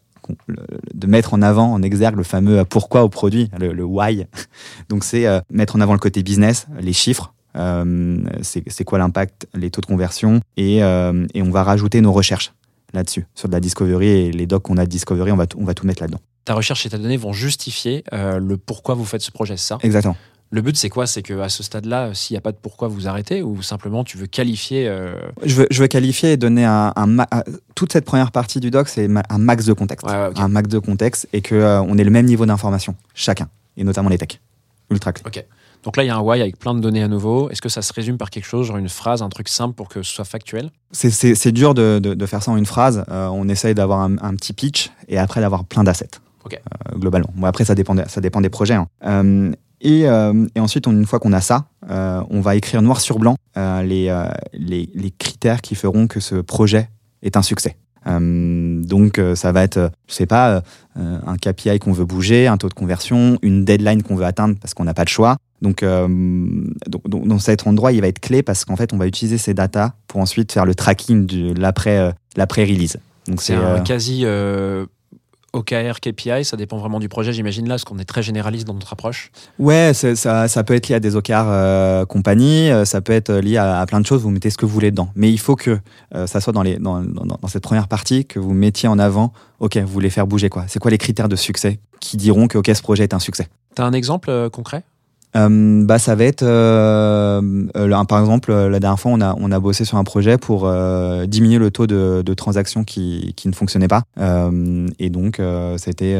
[0.93, 4.25] de mettre en avant, en exergue le fameux pourquoi au produit, le, le why.
[4.89, 9.47] Donc c'est euh, mettre en avant le côté business, les chiffres, euh, c'est quoi l'impact,
[9.53, 12.53] les taux de conversion, et, euh, et on va rajouter nos recherches
[12.93, 15.57] là-dessus, sur de la discovery et les docs qu'on a de discovery, on va, tout-
[15.59, 16.19] on va tout mettre là-dedans.
[16.45, 19.67] ta recherche et ta donnée vont justifier euh, le pourquoi vous faites ce projet, c'est
[19.67, 19.77] ça?
[19.81, 20.15] Exactement.
[20.49, 21.07] Le but, c'est quoi?
[21.07, 24.17] C'est qu'à ce stade-là, s'il n'y a pas de pourquoi, vous arrêtez ou simplement tu
[24.17, 27.43] veux qualifier euh, Je veux, je veux qualifier et donner un, un ma- un-
[27.75, 30.39] toute cette première partie du doc, c'est un max de contexte, Ouais, ouais, ok.
[30.39, 33.83] un max de contexte, et que euh, on ait le même niveau d'information chacun, et
[33.83, 34.39] notamment les techs,
[34.89, 35.23] ultra clé.
[35.83, 37.49] Donc là, il y a un why avec plein de données à nouveau.
[37.49, 39.87] Est-ce que ça se résume par quelque chose, genre une phrase, un truc simple pour
[39.89, 40.71] que ce soit factuel?
[40.91, 43.05] C'est- dur de, de- de faire ça en une phrase.
[43.09, 46.09] Euh, on essaye d'avoir un, un petit pitch et après d'avoir plein d'assets.
[46.45, 46.53] Ok.
[46.55, 47.29] Euh, globalement.
[47.35, 48.73] Bon, après, ça dépend, des- ça dépend des projets.
[48.73, 48.87] hein.
[49.05, 49.51] Euh,
[49.89, 52.99] et, euh, et ensuite, on- une fois qu'on a ça, euh, on va écrire noir
[53.01, 54.07] sur blanc euh, les,
[54.53, 56.89] les, les critères qui feront que ce projet
[57.21, 57.75] est un succès.
[58.05, 60.61] Donc, ça va être, je sais pas,
[60.95, 64.73] un KPI qu'on veut bouger, un taux de conversion, une deadline qu'on veut atteindre parce
[64.73, 65.35] qu'on n'a pas de choix.
[65.61, 69.07] Donc, donc, donc, dans cet endroit, il va être clé parce qu'en fait, on va
[69.07, 72.97] utiliser ces datas pour ensuite faire le tracking de l'après euh, l'après release.
[73.27, 74.23] Donc C'est un quasi
[75.57, 78.73] OKR, KPI, ça dépend vraiment du projet, j'imagine là, parce qu'on est très généraliste dans
[78.73, 79.31] notre approche.
[79.59, 83.33] Ouais, ça, ça peut être lié à des OKR euh, compagnie, euh, ça peut être
[83.33, 85.09] lié à, à plein de choses, vous mettez ce que vous voulez dedans.
[85.15, 85.79] Mais il faut que
[86.15, 88.99] euh, ça soit dans, les, dans, dans, dans cette première partie, que vous mettiez en
[88.99, 90.65] avant, ok, vous voulez faire bouger quoi.
[90.67, 93.47] C'est quoi les critères de succès qui diront que ok, ce projet est un succès?
[93.75, 94.83] T'as un exemple euh, concret?
[95.37, 97.41] Euh, bah, ça va être, euh,
[97.75, 100.71] euh, par exemple, la dernière fois, on a, bossé sur un projet pour
[101.27, 104.03] diminuer le taux de, transactions qui, ne fonctionnaient pas.
[104.99, 105.41] Et donc,
[105.77, 106.17] c'était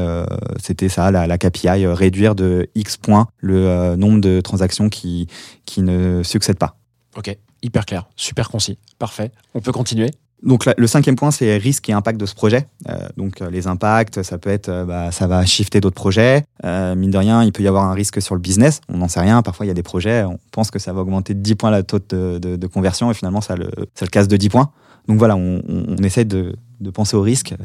[0.90, 5.28] ça, la, KPI, réduire de X points le nombre de transactions qui,
[5.66, 6.78] qui ne succèdent pas.
[7.16, 9.32] Ok, hyper clair, super concis, parfait.
[9.56, 10.12] On peut continuer
[10.44, 12.68] Donc le cinquième point, c'est risque et impact de ce projet.
[12.90, 16.44] Euh, donc euh, les impacts, ça peut être, euh, bah, ça va shifter d'autres projets.
[16.64, 18.82] Mine de rien, il peut y avoir un risque sur le business.
[18.88, 19.42] On n'en sait rien.
[19.42, 21.72] Parfois, il y a des projets, on pense que ça va augmenter de 10 points
[21.72, 23.70] la taux de, conversion et finalement, ça le,
[24.12, 24.72] casse de 10 points.
[25.08, 26.56] Donc voilà, on, essaie de,
[26.94, 27.56] penser au risque.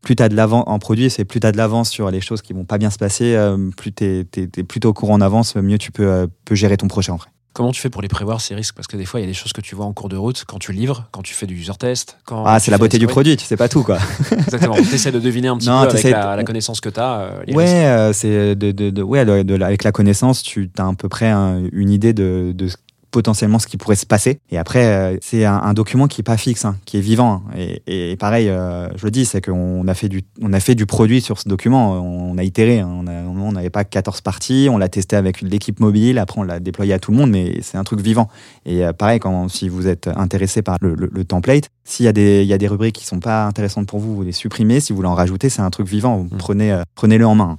[0.00, 2.20] Plus tu as de l'avance en produit, c'est plus tu as de l'avance sur les
[2.20, 3.36] choses qui vont pas bien se passer,
[3.76, 7.12] plus tu es, plutôt au courant en avance, mieux tu peux, peux gérer ton projet
[7.12, 7.28] en vrai.
[7.54, 8.74] Comment tu fais pour les prévoir ces risques?
[8.74, 10.16] Parce que des fois, il y a des choses que tu vois en cours de
[10.16, 12.16] route quand tu livres, quand tu fais du user test.
[12.24, 13.98] Quand Ah, c'est la beauté du produit, tu sais pas tout quoi.
[14.32, 14.74] Exactement.
[14.74, 17.30] tu essaies de deviner un petit Non, peu avec la, la connaissance que tu as.
[17.46, 17.56] les risques.
[17.58, 21.08] Ouais, euh, c'est de, de, de- ouais, de- avec la connaissance, tu as à peu
[21.10, 22.76] près un- une idée de, de ce-
[23.12, 24.40] potentiellement ce qui pourrait se passer.
[24.50, 27.42] Et après, euh, c'est un, un document qui est pas fixe, hein, qui est vivant.
[27.56, 30.74] Et, et pareil, euh, je le dis, c'est qu'on a fait du, on a fait
[30.74, 31.92] du produit sur ce document.
[32.00, 32.80] On a itéré.
[32.80, 33.04] hein.
[33.44, 34.68] On n'avait pas 14 parties.
[34.70, 36.18] On l'a testé avec l'équipe mobile.
[36.18, 37.30] Après, on l'a déployé à tout le monde.
[37.30, 38.28] Mais c'est un truc vivant.
[38.66, 42.08] Et euh, pareil, quand si vous êtes intéressé par le, le- le template, s'il y
[42.08, 44.32] a des, il y a des rubriques qui sont pas intéressantes pour vous, vous les
[44.32, 44.80] supprimez.
[44.80, 46.16] Si vous voulez en rajouter, c'est un truc vivant.
[46.16, 46.38] Vous Mm.
[46.38, 47.58] Prenez, euh, prenez-le en main.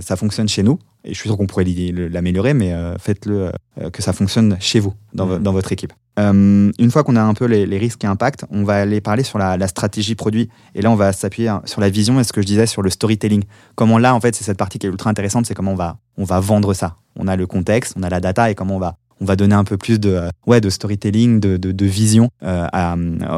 [0.00, 0.80] Ça fonctionne chez nous.
[1.06, 4.80] Et je suis sûr qu'on pourrait l'améliorer, mais euh, faites-le euh, que ça fonctionne chez
[4.80, 5.38] vous, dans, Mhm.
[5.42, 5.92] dans votre équipe.
[6.18, 9.00] Euh, une fois qu'on a un peu les, les risques et impacts, on va aller
[9.00, 10.48] parler sur la, la stratégie produit.
[10.74, 12.82] Et là, on va s'appuyer hein, sur la vision et ce que je disais sur
[12.82, 13.44] le storytelling.
[13.76, 15.98] Comment là, en fait, c'est cette partie qui est ultra intéressante, c'est comment on va,
[16.16, 16.96] on va vendre ça.
[17.16, 19.54] On a le contexte, on a la data et comment on va, on va donner
[19.54, 22.96] un peu plus de, ouais, de storytelling, de, de, de vision euh, à,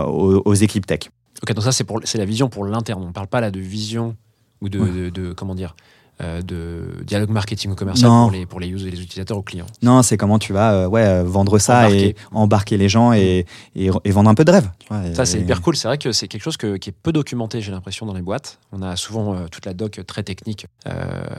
[0.09, 1.11] aux, aux équipes tech.
[1.43, 3.03] Ok, donc ça, c'est la vision pour l'interne.
[3.03, 4.17] On ne parle pas là de vision
[4.61, 4.91] ou de, Ouais.
[4.91, 5.77] de- de- comment dire,
[6.21, 8.23] euh, de dialogue marketing ou commercial Non.
[8.25, 9.67] pour les, pour les users, les utilisateurs ou clients.
[9.83, 12.09] Non, c'est comment tu vas euh, ouais, euh, vendre ça Embarquer.
[12.09, 14.69] et embarquer les gens et, et, et vendre un peu de rêve.
[14.81, 15.77] tu vois, Ça, c'est et- hyper cool.
[15.77, 18.23] C'est vrai que c'est quelque chose que- qui est peu documenté, j'ai l'impression, dans les
[18.23, 18.59] boîtes.
[18.73, 20.67] On a souvent euh, toute la doc très technique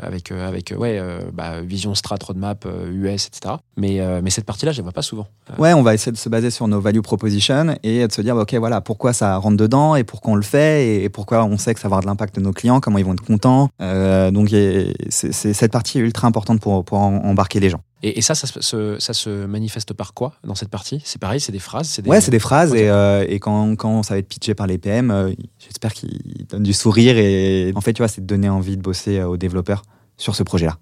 [0.02, 1.02] avec, avec ouais,
[1.34, 3.56] bah, vision, strat, roadmap, US, etc.
[3.78, 5.28] Mais, mais cette partie-là, je ne la vois pas souvent.
[5.58, 8.36] Ouais, on va essayer de se baser sur nos value propositions et de se dire,
[8.36, 11.58] bah, ok, voilà, pourquoi ça rentre dedans et pourquoi on le fait et, pourquoi on
[11.58, 13.70] sait que ça va avoir de l'impact de nos clients, comment ils vont être contents.
[13.80, 14.69] Donc, il
[15.10, 17.82] c'est, cette partie est ultra importante pour, embarquer les gens.
[18.04, 21.02] Et, et ça, ça se, se- ça se manifeste par quoi dans cette partie?
[21.04, 22.10] C'est pareil, c'est des phrases des...
[22.10, 24.78] Ouais, c'est des phrases et, euh, et quand, quand ça va être pitché par les
[24.78, 28.50] PM, euh, j'espère qu'ils donnent du sourire et en fait, tu vois, c'est de donner
[28.50, 29.82] envie de bosser euh, aux développeurs
[30.18, 30.78] sur ce projet-là.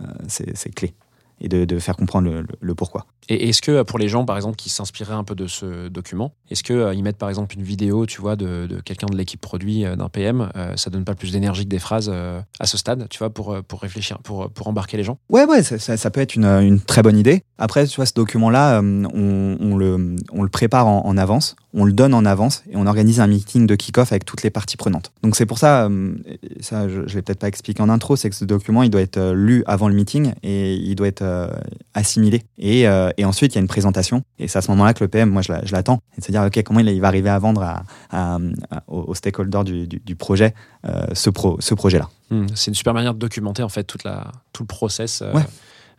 [0.00, 0.94] Euh, c'est clé
[1.40, 3.06] et de, de faire comprendre le, pourquoi.
[3.28, 5.88] Et est-ce que euh, pour les gens, par exemple, qui s'inspiraient un peu de ce
[5.88, 9.84] document, est-ce qu'ils mettent par exemple une vidéo, tu vois, de, quelqu'un de l'équipe produit
[9.84, 12.76] euh, d'un PM euh, Ça donne pas plus d'énergie que des phrases euh, à ce
[12.76, 15.18] stade, tu vois, pour, euh, pour réfléchir, pour, pour embarquer les gens?
[15.28, 17.42] Ouais, ouais, ça, ça- ça peut être une, une très bonne idée.
[17.58, 21.56] Après, tu vois, ce document-là, euh, on, on le, on le prépare en, en avance,
[21.74, 24.50] on le donne en avance et on organise un meeting de kick-off avec toutes les
[24.50, 25.12] parties prenantes.
[25.22, 26.14] Donc c'est pour ça, euh,
[26.60, 29.00] ça je, je l'ai peut-être pas expliqué en intro, c'est que ce document, il doit
[29.02, 31.29] être euh, lu avant le meeting et il doit être euh,
[31.94, 32.42] assimilé.
[32.58, 34.22] Et, euh, et ensuite, il y a une présentation.
[34.38, 36.00] Et c'est à ce moment-là que le PM, moi, je la- je l'attends.
[36.16, 38.38] Et de se dire, OK, comment il, il va arriver à vendre à, à-
[38.70, 40.54] à- aux, stakeholders du, du- du projet
[40.86, 42.08] euh, ce, pro, ce projet-là.
[42.30, 45.32] Hmm, C'est une super manière de documenter en fait toute la, tout le process euh,
[45.34, 45.42] Ouais.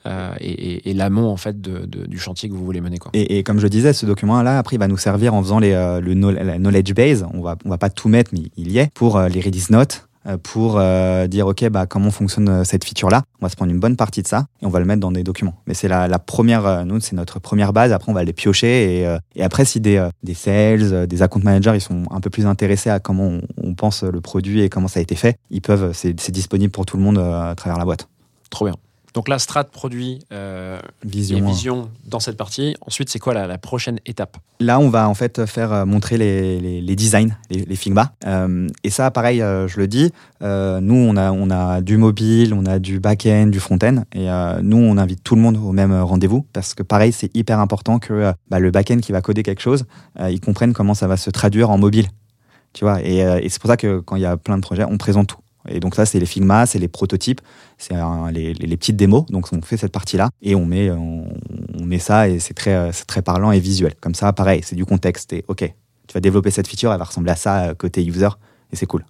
[0.06, 2.98] euh, et, et- et l'amont en fait de- de- du chantier que vous voulez mener.
[2.98, 3.12] Quoi.
[3.14, 5.74] Et, et comme je disais, ce document-là, après, il va nous servir en faisant les,
[5.74, 7.26] euh, le la knowledge base.
[7.34, 9.66] On va, on va pas tout mettre, mais il y est pour euh, les Redis
[9.70, 10.11] notes, euh,
[10.44, 13.24] pour euh, dire ok, bah comment fonctionne euh, cette feature-là.
[13.40, 15.12] On va se prendre une bonne partie de ça et on va le mettre dans
[15.12, 15.56] des documents.
[15.66, 17.92] Mais c'est la, première, euh, nous, c'est notre première base.
[17.92, 21.06] Après, on va les piocher et, euh, et après, si des, euh, des sales, euh,
[21.08, 24.62] des account managers, ils sont un peu plus intéressés à comment on, pense le produit
[24.62, 27.52] et comment ça a été fait, ils peuvent, c'est disponible pour tout le monde euh,
[27.52, 28.08] à travers la boîte.
[28.50, 28.76] Trop bien.
[29.14, 31.38] Donc là, strat, produit euh, Vision.
[31.38, 32.78] et euh, vision dans cette partie.
[32.80, 34.38] Ensuite, c'est quoi la, la prochaine étape?
[34.62, 38.14] Là, on va en fait faire euh, montrer les, les, les designs, les, les Figma.
[38.26, 42.54] Euh, et ça, pareil, euh, je le dis, nous, on a, on a du mobile,
[42.54, 44.04] on a du back-end, du front-end.
[44.14, 44.28] Et
[44.64, 48.00] nous, on invite tout le monde au même rendez-vous parce que, pareil, c'est hyper important
[48.00, 49.86] que bah, le back-end qui va coder quelque chose,
[50.20, 52.08] il comprenne comment ça va se traduire en mobile.
[52.74, 54.86] Tu vois, et, et c'est pour ça que quand il y a plein de projets,
[54.86, 55.38] on présente tout.
[55.68, 57.42] Et donc ça, c'est les Figma, c'est les prototypes,
[57.78, 57.96] c'est
[58.32, 59.26] les, petites démos.
[59.28, 61.26] Donc on fait cette partie-là et on met, on,
[61.84, 63.94] met ça et c'est très, euh, très parlant et visuel.
[64.00, 65.34] Comme ça, pareil, c'est du contexte.
[65.34, 65.74] Et ok,
[66.08, 68.30] tu vas développer cette feature, elle va ressembler à ça euh, côté user
[68.72, 69.06] et c'est cool.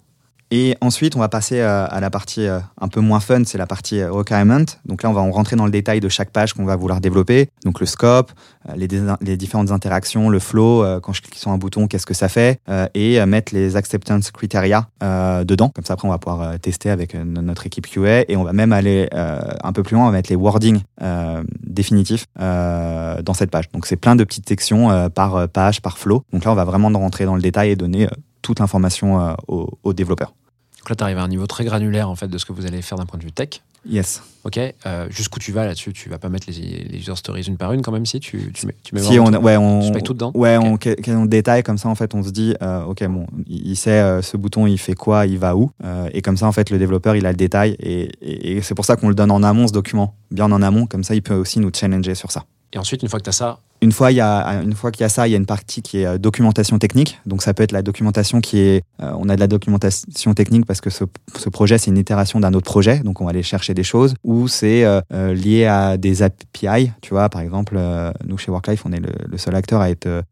[0.54, 3.56] Et ensuite, on va passer euh, à la partie euh, un peu moins fun, c'est
[3.56, 4.66] la partie euh, requirement.
[4.84, 7.48] Donc là, on va rentrer dans le détail de chaque page qu'on va vouloir développer.
[7.64, 8.32] Donc le scope,
[8.76, 8.86] les,
[9.38, 12.60] différentes interactions, le flow, quand je clique sur un bouton, qu'est-ce que ça fait,
[12.94, 15.70] et mettre les acceptance criteria dedans.
[15.70, 18.72] Comme ça, après, on va pouvoir tester avec notre équipe QA et on va même
[18.72, 20.82] aller un peu plus loin, on va mettre les wordings
[21.62, 23.70] définitifs dans cette page.
[23.72, 26.22] Donc c'est plein de petites sections par page, par flow.
[26.32, 28.06] Donc là, on va vraiment rentrer dans le détail et donner
[28.42, 30.34] toute l'information aux développeurs.
[30.82, 32.66] Donc là, tu arrives à un niveau très granulaire en fait de ce que vous
[32.66, 33.60] allez faire d'un point de vue tech.
[33.88, 34.20] Yes.
[34.44, 35.92] Ok, euh, jusqu'où tu vas là-dessus?
[35.92, 38.18] Tu vas pas mettre les, les user stories une par une quand même si?
[38.20, 40.30] Tu, tu mets, tu mets Si on, tout- ouais, on, tu mets tout dedans?
[40.34, 41.88] Ouais, on, détaille comme ça.
[41.88, 44.94] En fait, on se dit, euh, ok, bon, il sait euh, ce bouton, il fait
[44.94, 45.70] quoi, il va où,
[46.12, 48.74] et comme ça, en fait, le développeur, il a le détail, et, et- et c'est
[48.74, 50.86] pour ça qu'on le donne en amont ce document, bien en amont.
[50.86, 52.44] Comme ça, il peut aussi nous challenger sur ça.
[52.72, 54.92] Et ensuite, une fois que tu as ça, Une fois, il y a, une fois
[54.92, 57.18] qu'il y a ça, il y a une partie qui est euh, documentation technique.
[57.26, 58.84] Donc, ça peut être la documentation qui est.
[59.02, 61.02] euh, on a de la documentation technique parce que ce,
[61.36, 63.00] ce projet, c'est une itération d'un autre projet.
[63.00, 64.14] Donc, on va aller chercher des choses.
[64.22, 66.92] Ou c'est euh, euh, lié à des API.
[67.00, 69.90] Tu vois, par exemple, euh, nous, chez Worklife, on est le, le seul acteur à
[69.90, 70.22] être euh,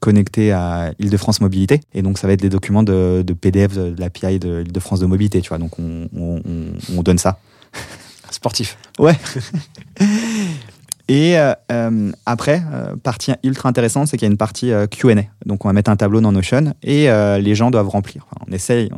[0.00, 1.80] connecté à Île-de-France Mobilité.
[1.94, 4.98] Et donc, ça va être des documents de, de PDF de, de l'API de Île-de-France
[4.98, 5.40] de Mobilité.
[5.40, 7.38] Tu vois, donc, on, on- on- on donne ça.
[8.32, 8.76] sportif.
[8.98, 9.14] Ouais.
[11.08, 14.86] Et euh, euh, après, euh, partie ultra intéressante, c'est qu'il y a une partie euh,
[14.86, 15.22] Q&A.
[15.46, 17.08] Donc on va mettre un tableau dans Notion et
[17.40, 18.26] les gens doivent remplir.
[18.48, 18.90] On essaye,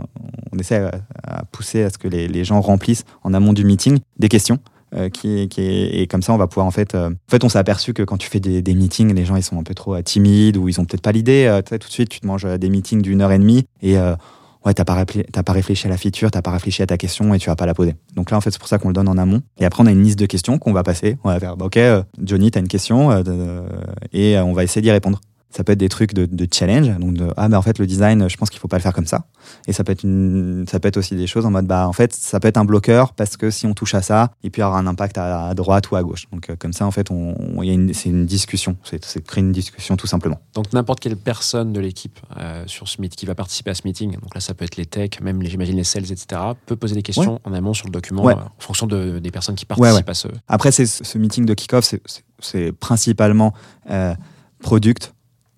[0.52, 0.90] on essaie
[1.22, 4.58] à, pousser à ce que les, gens remplissent en amont du meeting des questions.
[5.12, 6.94] qui, et comme ça, on va pouvoir en fait.
[6.94, 9.58] en fait, on s'est aperçu que quand tu fais des, meetings, les gens ils sont
[9.58, 11.60] un peu trop timides ou ils ont peut-être pas l'idée.
[11.68, 13.96] tout de suite, tu te manges des meetings d'une heure et demie et
[14.64, 17.38] ouais, t'as pas, pas réfléchi à la feature, t'as pas réfléchi à ta question et
[17.38, 17.94] tu vas pas la poser.
[18.14, 19.42] Donc là, en fait, c'est pour ça qu'on le donne en amont.
[19.58, 21.16] Et après, on a une liste de questions qu'on va passer.
[21.24, 23.62] On va faire, bah, ok, euh, Johnny, t'as une question euh, de-
[24.12, 25.20] et euh, on va essayer d'y répondre.
[25.56, 28.28] Ça peut être des trucs de, de challenge, donc de ah en fait le design,
[28.28, 29.26] je pense qu'il faut pas le faire comme ça.
[29.68, 31.92] Et ça peut être une, ça peut être aussi des choses en mode bah en
[31.92, 34.60] fait ça peut être un bloqueur parce que si on touche à ça, il peut
[34.60, 36.24] y avoir un impact à, à droite ou à gauche.
[36.32, 38.76] Donc euh, comme ça en fait on, on- il y a une, c'est une discussion,
[38.82, 40.40] c'est, c'est créer une discussion tout simplement.
[40.54, 43.82] Donc n'importe quelle personne de l'équipe euh, sur ce meet qui va participer à ce
[43.84, 46.74] meeting, donc là ça peut être les techs, même les- j'imagine les sales, etc., peut
[46.74, 48.32] poser des questions en amont sur le document Ouais.
[48.34, 50.10] euh, en fonction de, des personnes qui participent ouais.
[50.10, 50.26] à ce.
[50.48, 53.52] Après, c'est ce meeting de kick-off, c'est- c'est- c'est principalement
[54.60, 55.13] product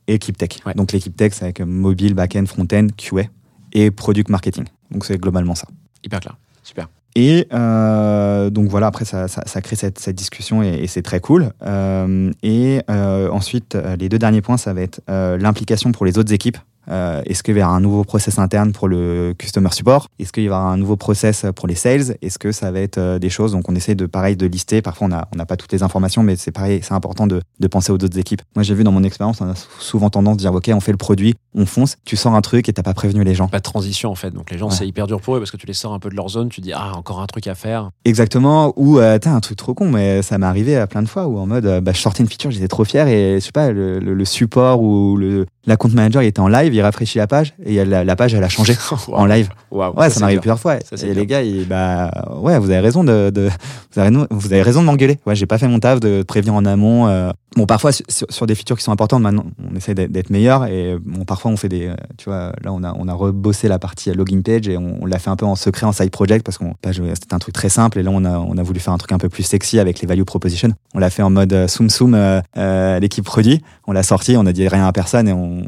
[0.06, 0.50] et équipe tech.
[0.64, 0.74] Ouais.
[0.74, 3.24] Donc l'équipe tech, c'est avec mobile, back-end, front-end, QA
[3.72, 4.64] et product marketing.
[4.90, 5.68] Donc c'est globalement ça.
[6.04, 6.36] Hyper clair.
[6.62, 6.88] Super.
[7.16, 11.00] Et euh, donc voilà, après ça, ça, ça crée cette, cette discussion et, et c'est
[11.00, 11.50] très cool.
[11.62, 16.32] Euh, et euh, ensuite, les deux derniers points, ça va être l'implication pour les autres
[16.32, 16.58] équipes.
[16.88, 20.08] Euh, Est-ce qu'il y avoir un nouveau process interne pour le customer support?
[20.18, 22.16] Est-ce qu'il y avoir un nouveau process pour les sales?
[22.22, 23.52] Est-ce que ça va être euh, des choses?
[23.52, 24.82] Donc on essaie de pareil de lister.
[24.82, 27.66] Parfois on n'a on pas toutes les informations, mais c'est pareil, c'est important de, de
[27.68, 28.42] penser aux autres équipes.
[28.54, 30.92] Moi j'ai vu dans mon expérience, on a souvent tendance à dire ok, on fait
[30.92, 31.96] le produit, on fonce.
[32.04, 33.48] Tu sors un truc et t'as pas prévenu les gens.
[33.48, 34.30] Pas de transition en fait.
[34.30, 34.74] Donc les gens, Ouais.
[34.74, 36.48] c'est hyper dur pour eux parce que tu les sors un peu de leur zone,
[36.50, 37.90] tu dis ah encore un truc à faire.
[38.04, 41.08] Exactement, ou euh, t'as un truc trop con, mais ça m'est arrivé à plein de
[41.08, 43.44] fois où en mode, euh, bah, je sortais une feature, j'étais trop fier et je
[43.44, 46.72] sais pas, le, le- le support ou le la compte manager il était en live,
[46.72, 48.74] il rafraîchit la page et la, la page elle a changé
[49.12, 49.48] en live.
[49.72, 49.94] Waouh.
[49.96, 50.76] Ouais, ça, c'est m'arrive plusieurs fois.
[50.80, 53.50] Ça, et les gars, ils, bah ouais, vous avez raison de, de-
[53.94, 55.18] vous, avez, vous avez raison de m'engueuler.
[55.26, 57.08] Ouais, j'ai pas fait mon taf de prévenir en amont.
[57.08, 57.30] euh.
[57.56, 61.24] Bon, parfois sur, des features qui sont importantes, maintenant, on essaie d'être meilleur et bon,
[61.24, 64.12] parfois on fait des, euh, tu vois, là on a on a rebossé la partie
[64.12, 66.74] login page et on, l'a fait un peu en secret en side project parce qu'on
[66.82, 68.98] bah, c'était un truc très simple et là on a on a voulu faire un
[68.98, 70.72] truc un peu plus sexy avec les value proposition.
[70.94, 73.62] On l'a fait en mode euh, soum soum euh, euh, l'équipe produit.
[73.86, 75.66] On l'a sorti, on a dit rien à personne et on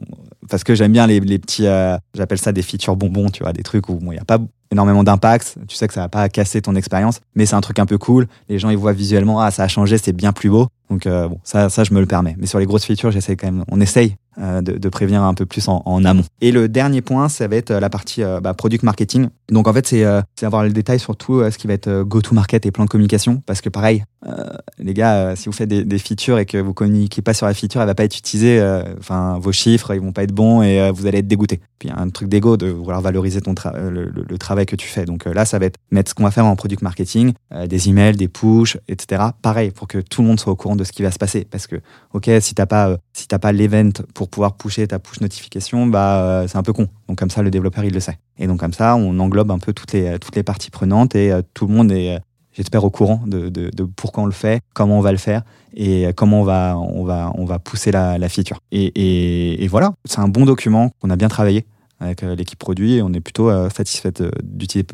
[0.50, 3.62] parce que j'aime bien les, petits, euh, j'appelle ça des features bonbons, tu vois, des
[3.62, 4.38] trucs où il n'y a pas
[4.70, 7.78] énormément d'impact, tu sais que ça va pas casser ton expérience, mais c'est un truc
[7.78, 8.28] un peu cool.
[8.48, 10.68] Les gens ils voient visuellement, ah ça a changé, c'est bien plus beau.
[10.88, 12.34] Donc bon, ça, ça je me le permets.
[12.38, 15.46] Mais sur les grosses features, j'essaie quand même, on essaye de, de prévenir un peu
[15.46, 16.24] plus en, amont.
[16.40, 19.28] Et le dernier point, ça va être euh, la partie euh, bah, product marketing.
[19.50, 21.88] Donc en fait, c'est euh, avoir le détail sur tout euh, ce qui va être
[21.88, 24.44] euh, go-to-market et plan de communication, parce que pareil, euh,
[24.78, 27.46] les gars, euh, si vous faites des, des features et que vous communiquez pas sur
[27.46, 28.60] la feature, elle va pas être utilisée.
[28.60, 31.60] euh, Enfin, vos chiffres, ils vont pas être bons et euh, vous allez être dégoûté.
[31.78, 35.04] Puis un truc d'ego de vouloir valoriser ton euh, le, travail que tu fais.
[35.04, 37.66] Donc euh, là, ça va être mettre ce qu'on va faire en product marketing, euh,
[37.66, 39.22] des emails, des push, etc.
[39.42, 41.46] Pareil pour que tout le monde soit au courant de ce qui va se passer.
[41.48, 41.76] Parce que
[42.12, 46.22] ok, si t'as pas euh, si pas l'event pour pouvoir pusher ta push notification, bah
[46.22, 46.88] euh, c'est un peu con.
[47.08, 48.18] Donc comme ça, le développeur il le sait.
[48.38, 51.32] Et donc comme ça, on englobe un peu toutes les toutes les parties prenantes et
[51.32, 52.18] euh, tout le monde est euh,
[52.52, 55.42] j'espère au courant de, de, de pourquoi on le fait, comment on va le faire
[55.74, 58.58] et comment on va, on va, on va pousser la, la feature.
[58.72, 61.66] Et, et, voilà, c'est un bon document qu'on a bien travaillé
[62.00, 64.12] avec l'équipe produit et on est plutôt satisfait
[64.42, 64.88] d'utiliser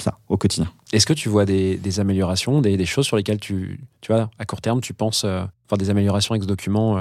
[0.00, 0.68] ça au quotidien.
[0.92, 4.30] Est-ce que tu vois des, des améliorations, des, des choses sur lesquelles tu, tu vois,
[4.38, 5.44] à court terme, tu penses euh,
[5.78, 6.98] des améliorations avec ce document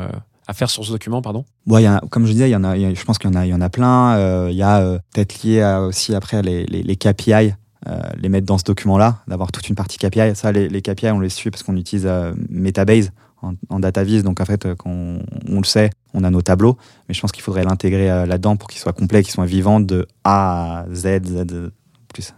[0.48, 1.46] à faire sur ce document, pardon
[1.82, 3.54] y a- comme je disais, y en a, je pense qu'il y en a, y
[3.54, 4.16] en a plein.
[4.18, 7.54] Euh, Il y a euh, peut-être lié à aussi après les, les, KPI,
[7.88, 10.36] euh, les mettre dans ce document-là, d'avoir toute une partie KPI.
[10.36, 14.24] Ça, les, KPI, on les suit parce qu'on utilise euh, Metabase en, en DataVis.
[14.24, 16.78] Donc en fait, euh, quand on, le sait, on a nos tableaux.
[17.08, 19.80] Mais je pense qu'il faudrait l'intégrer euh, là-dedans pour qu'ils soient complets, qu'ils soient vivants
[19.80, 21.70] de A à Z, Z euh,
[22.14, 22.34] plus.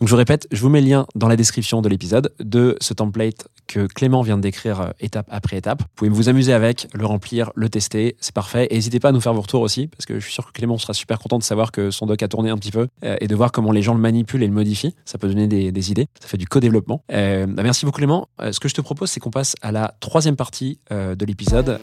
[0.00, 2.76] Donc je vous répète, je vous mets le lien dans la description de l'épisode de
[2.82, 5.80] ce template que Clément vient de décrire euh, étape après étape.
[5.80, 8.66] Vous pouvez vous amuser avec, le remplir, le tester, c'est parfait.
[8.70, 10.52] Et n'hésitez pas à nous faire vos retours aussi, parce que je suis sûr que
[10.52, 13.16] Clément sera super content de savoir que son doc a tourné un petit peu euh,
[13.22, 14.94] et de voir comment les gens le manipulent et le modifient.
[15.06, 17.02] Ça peut donner des, idées, ça fait du co-développement.
[17.10, 18.28] Euh, bah, merci beaucoup Clément.
[18.50, 21.80] Ce que je te propose, c'est qu'on passe à la troisième partie de l'épisode.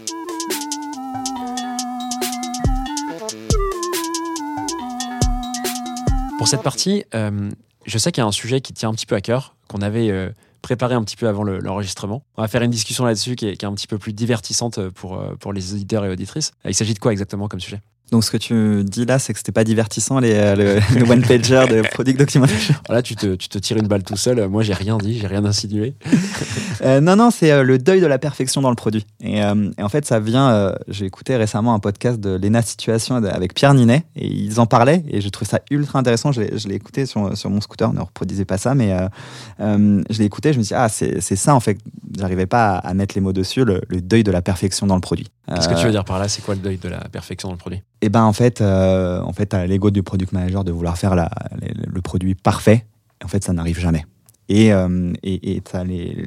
[6.37, 7.05] Pour cette partie,
[7.85, 9.81] je sais qu'il y a un sujet qui tient un petit peu à cœur, qu'on
[9.81, 10.29] avait euh,
[10.61, 12.23] préparé un petit peu avant le- l'enregistrement.
[12.37, 15.35] On va faire une discussion là-dessus qui est, un petit peu plus divertissante pour, euh,
[15.39, 16.51] pour les auditeurs et auditrices.
[16.65, 17.81] Euh, Il s'agit de quoi exactement comme sujet?
[18.13, 21.09] Donc ce que tu dis là, c'est que c'était pas divertissant les, euh, le, le
[21.09, 22.75] one-pager de Product Documentation.
[22.87, 24.47] Là, tu te, tu te tires une balle tout seul.
[24.49, 25.95] Moi, j'ai rien dit, j'ai rien insinué.
[26.81, 29.05] Euh, non, non, c'est euh, le deuil de la perfection dans le produit.
[29.21, 30.73] Et, et en fait, ça vient.
[30.89, 35.01] J'ai écouté récemment un podcast de Lena Situation avec Pierre Ninet et ils en parlaient
[35.07, 36.33] et je trouve ça ultra intéressant.
[36.33, 38.93] Je l'ai écouté sur, sur mon scooter, ne reproduisez pas ça, mais
[39.59, 40.51] je l'ai écouté.
[40.51, 41.77] Je me suis dit, ah, c'est c'est ça en fait.
[42.17, 44.95] J'arrivais pas à, à mettre les mots dessus, le, le deuil de la perfection dans
[44.95, 45.27] le produit.
[45.47, 46.27] Qu'est-ce que Euh, tu veux dire par là?
[46.29, 47.81] C'est quoi le deuil de la perfection dans le produit?
[48.01, 51.29] Et ben en fait, euh, en fait, l'ego du product manager de vouloir faire la-
[51.61, 52.85] le, le produit parfait.
[53.23, 54.05] En fait, ça n'arrive jamais.
[54.49, 55.61] Et euh, et et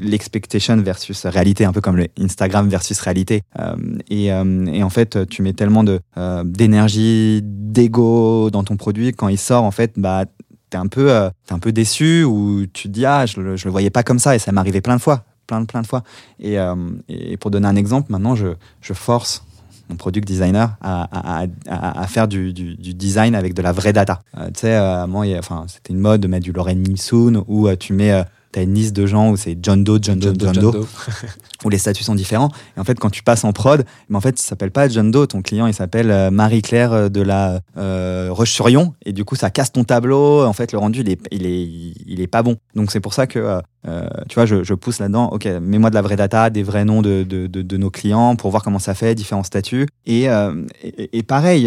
[0.00, 3.42] l'expectation versus réalité, un peu comme le Instagram versus réalité.
[3.58, 3.76] Euh,
[4.08, 9.12] et, euh, et en fait, tu mets tellement de euh, d'énergie, d'ego dans ton produit
[9.12, 9.64] quand il sort.
[9.64, 10.24] En fait, bah
[10.70, 13.64] t'es un peu euh, t'es un peu déçu ou tu te dis ah je je
[13.66, 16.02] le voyais pas comme ça et ça arrivé plein de fois, plein plein de fois.
[16.40, 16.74] Et, euh,
[17.08, 18.48] et pour donner un exemple, maintenant je
[18.80, 19.44] je force
[19.88, 24.20] mon product designer à, à, faire du, du- design avec de la vraie data.
[24.36, 25.06] Euh, tu sais, euh,
[25.38, 28.24] enfin, c'était une mode de mettre du Lorraine Milsoon où euh, tu mets,
[28.62, 30.86] une liste de gens où c'est John Doe, John Doe, John, Doe,
[31.64, 32.50] où les statuts sont différents.
[32.76, 35.10] Et en fait, quand tu passes en prod, mais en fait, il s'appelle pas John
[35.10, 38.94] Doe, ton client, il s'appelle euh, Marie-Claire euh, de la euh, Roche-sur-Yon.
[39.04, 40.44] Et du coup, ça casse ton tableau.
[40.44, 41.62] En fait, le rendu, il est, il est,
[42.06, 42.56] il est pas bon.
[42.74, 45.28] Donc, c'est pour ça que, euh, tu vois, je, je pousse là-dedans.
[45.32, 48.36] Ok, mets-moi de la vraie data, des vrais noms de, de, de, de nos clients
[48.36, 49.86] pour voir comment ça fait, différents statuts.
[50.06, 51.62] Et, euh, et, et pareil,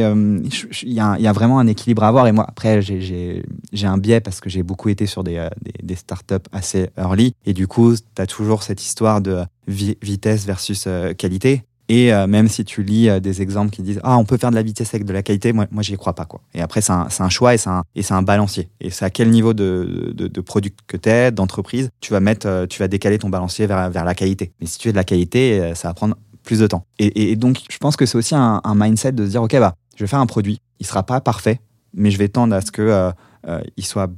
[0.84, 2.28] il y, a, y a vraiment un équilibre à avoir.
[2.28, 3.44] Et moi, après, j'ai-
[3.84, 7.34] un biais parce que j'ai beaucoup été sur des, des, des startups assez early.
[7.46, 11.64] Et du coup, tu as toujours cette histoire de vi- vitesse versus euh, qualité.
[11.92, 14.52] Et euh, même si tu lis euh, des exemples qui disent ah on peut faire
[14.52, 16.42] de la vitesse avec de la qualité, moi, moi j'y crois pas quoi.
[16.54, 18.70] Et après c'est un, un choix et c'est un, un balancier.
[18.80, 22.20] Et c'est à quel niveau de, de, de produit que tu es, d'entreprise, tu vas
[22.20, 24.52] mettre, tu vas décaler ton balancier vers, vers la qualité.
[24.62, 26.86] Mais si tu es de la qualité, ça va prendre plus de temps.
[27.00, 29.74] Et, donc je pense que c'est aussi un, un mindset de se dire ok bah
[29.96, 31.60] je vais faire un produit, il sera pas parfait,
[31.96, 33.12] mais je vais tendre à ce que
[33.78, 34.12] il soit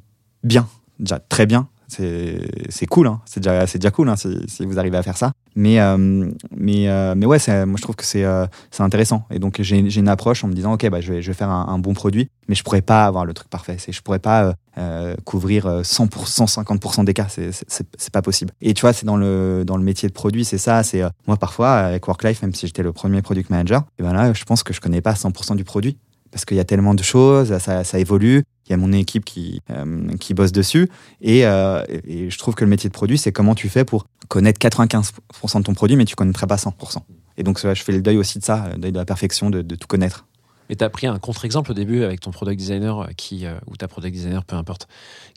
[0.43, 0.67] bien,
[0.99, 1.69] déjà très bien.
[1.91, 3.21] C'est cool, hein.
[3.25, 5.31] c'est déjà, déjà cool hein, si, vous arrivez à faire ça.
[5.55, 8.45] Mais, euh, mais, euh, mais ouais, moi je trouve que c'est euh,
[8.79, 9.25] intéressant.
[9.31, 11.49] Et donc j'ai une approche en me disant, ok, bah, je, vais, je vais faire
[11.49, 13.77] un, bon produit, mais je pourrais pas avoir le truc parfait.
[13.87, 17.27] Je pourrais pas euh, couvrir euh, 100%, 50% des cas.
[17.29, 18.51] C'est- pas possible.
[18.61, 20.83] Et tu vois, c'est dans le, dans le métier de produit, c'est ça.
[20.83, 24.33] C'est Moi parfois, avec Worklife, même si j'étais le premier product manager, et ben là,
[24.33, 25.97] je pense que je connais pas 100% du produit
[26.31, 28.43] parce qu'il y a tellement de choses, ça, évolue.
[28.67, 30.89] Il y a mon équipe qui, euh, qui bosse dessus.
[31.19, 34.05] Et, euh, et je trouve que le métier de produit, c'est comment tu fais pour
[34.29, 36.99] connaître 95% de ton produit, mais tu connaîtrais pas 100%.
[37.37, 39.75] Et donc, je fais le deuil aussi de ça, le deuil de la perfection, de
[39.75, 40.25] tout connaître.
[40.71, 43.55] Et tu as pris un contre-exemple au début avec ton product designer, euh, qui, euh,
[43.67, 44.87] ou ta product designer, peu importe,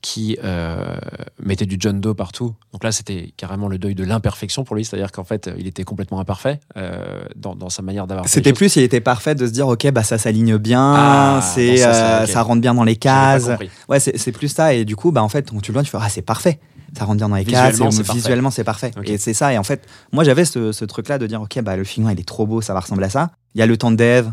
[0.01, 0.97] qui euh,
[1.43, 2.55] mettait du John Doe partout.
[2.72, 5.82] Donc là, c'était carrément le deuil de l'imperfection pour lui, c'est-à-dire qu'en fait, il était
[5.82, 8.28] complètement imparfait euh, dans, dans sa manière d'avoir.
[8.28, 11.78] C'était plus, il était parfait de se dire, OK, bah, ça s'aligne bien, Ah, c'est,
[11.78, 13.51] ça rentre bien dans les cases.
[13.89, 14.72] Ouais, c'est plus ça.
[14.72, 16.61] Et du coup, bah, en fait, quand tu le vois, tu fais, ah, c'est parfait.
[16.97, 17.80] Ça rentre bien dans les cases.
[18.14, 18.93] Visuellement, c'est parfait.
[19.03, 19.53] Et c'est ça.
[19.53, 22.20] Et en fait, moi, j'avais ce, ce truc-là de dire, OK, bah, le film, il
[22.20, 23.30] est trop beau, ça va ressembler à ça.
[23.57, 24.28] Il y a le temps de dev.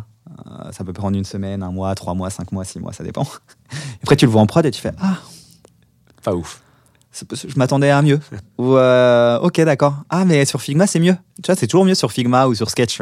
[0.47, 3.03] Euh, ça peut prendre une semaine, un mois, trois mois, cinq mois, six mois, ça
[3.03, 3.27] dépend.
[4.03, 5.17] Après, tu le vois en prod et tu fais, ah,
[6.23, 6.61] Pas ouf.
[7.13, 8.19] je m'attendais à mieux.
[8.57, 9.95] ou, euh, ok, d'accord.
[10.09, 11.15] Ah, mais sur Figma, c'est mieux.
[11.43, 13.01] Tu vois, c'est toujours mieux sur Figma ou sur Sketch.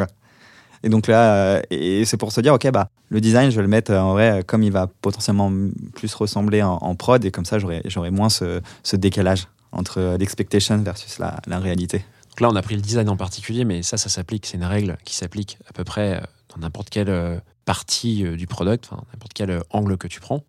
[0.81, 3.61] Et donc là, euh, et c'est pour se dire, ok, bah, le design, je vais
[3.61, 5.51] le mettre en vrai, comme il va potentiellement
[5.93, 10.77] plus ressembler en, en prod, et comme ça, j'aurai moins ce, ce décalage entre l'expectation
[10.77, 11.99] versus la, la réalité.
[12.29, 14.63] Donc là, on a pris le design en particulier, mais ça, ça s'applique, c'est une
[14.63, 19.33] règle qui s'applique à peu près dans n'importe quelle euh, partie euh, du product, n'importe
[19.33, 20.43] quel euh, angle que tu prends.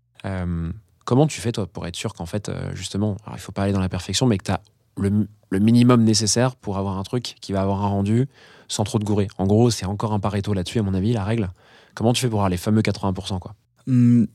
[1.06, 3.72] Comment tu fais, toi, pour être sûr qu'en fait, justement, alors, il faut pas aller
[3.72, 4.60] dans la perfection, mais que tu as
[4.96, 5.26] le,
[5.58, 8.28] minimum nécessaire pour avoir un truc qui va avoir un rendu
[8.68, 9.26] sans trop de gourer?
[9.38, 11.50] En gros, c'est encore un Pareto là-dessus, à mon avis, la règle.
[11.94, 13.54] Comment tu fais pour avoir les fameux 80% quoi?
[13.88, 14.26] Hmm,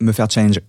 [0.00, 0.60] me faire challenge.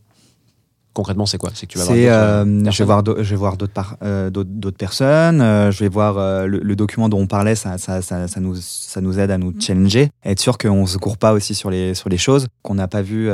[0.93, 1.49] Concrètement, c'est quoi?
[1.55, 2.85] C'est que tu vas voir euh, euh, je vais personnes?
[2.85, 5.41] voir, d'au- je vais voir d'autres, par- euh, d'autres, d'autres personnes.
[5.41, 7.55] euh, je vais voir euh, le, le document dont on parlait.
[7.55, 10.97] Ça, ça, ça, ça nous, ça nous aide à nous challenger, être sûr qu'on se
[10.99, 13.27] court pas aussi sur les, sur les choses, qu'on n'a pas vu,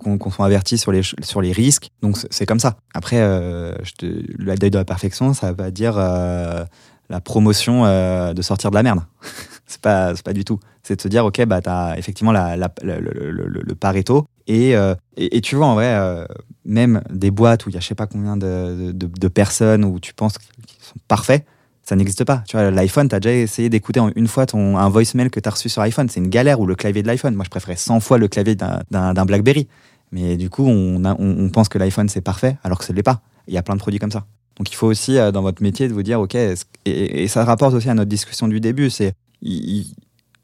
[0.00, 1.90] qu'on, qu'on soit averti sur les, sur les risques.
[2.02, 2.76] Donc c'est, c'est comme ça.
[2.94, 6.64] Après, euh, je te, le deuil de la perfection, ça va dire euh,
[7.10, 9.00] la promotion euh, de sortir de la merde.
[9.66, 10.60] c'est pas, pas du tout.
[10.82, 14.26] C'est de se dire, ok, bah t'as effectivement la, le, Pareto.
[14.46, 16.26] Et, euh, et, et tu vois, en vrai, euh,
[16.64, 19.98] même des boîtes où il y a je sais pas combien de, de, personnes où
[20.00, 21.46] tu penses qu'ils sont parfaits,
[21.82, 22.42] ça n'existe pas.
[22.46, 25.48] Tu vois, l'iPhone, tu as déjà essayé d'écouter une fois ton, un voicemail que tu
[25.48, 26.08] as reçu sur iPhone.
[26.08, 27.34] C'est une galère ou le clavier de l'iPhone.
[27.34, 29.68] Moi, je préférais 100 fois le clavier d'un- Blackberry.
[30.12, 33.02] Mais du coup, on, on, pense que l'iPhone, c'est parfait, alors que ce ne l'est
[33.02, 33.20] pas.
[33.48, 34.26] Il y a plein de produits comme ça.
[34.56, 36.54] Donc, il faut aussi, euh, dans votre métier, de vous dire, OK, et,
[36.84, 39.94] et ça rapporte aussi à notre discussion du début, c'est il-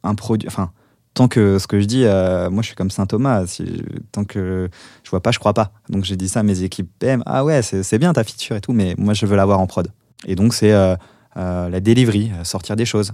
[0.03, 0.71] un produit, enfin,
[1.15, 3.47] tant que ce que je dis, euh, moi, je suis comme Saint Thomas.
[3.47, 3.83] Si,
[4.13, 4.69] tant que
[5.03, 5.73] je vois pas, je crois pas.
[5.89, 7.23] Donc j'ai dit ça à mes équipes PM.
[7.27, 9.89] Ah ouais, c'est bien ta feature et tout, mais moi je veux l'avoir en prod.
[10.27, 10.95] Et donc c'est euh,
[11.37, 13.13] euh, la delivery, sortir des choses.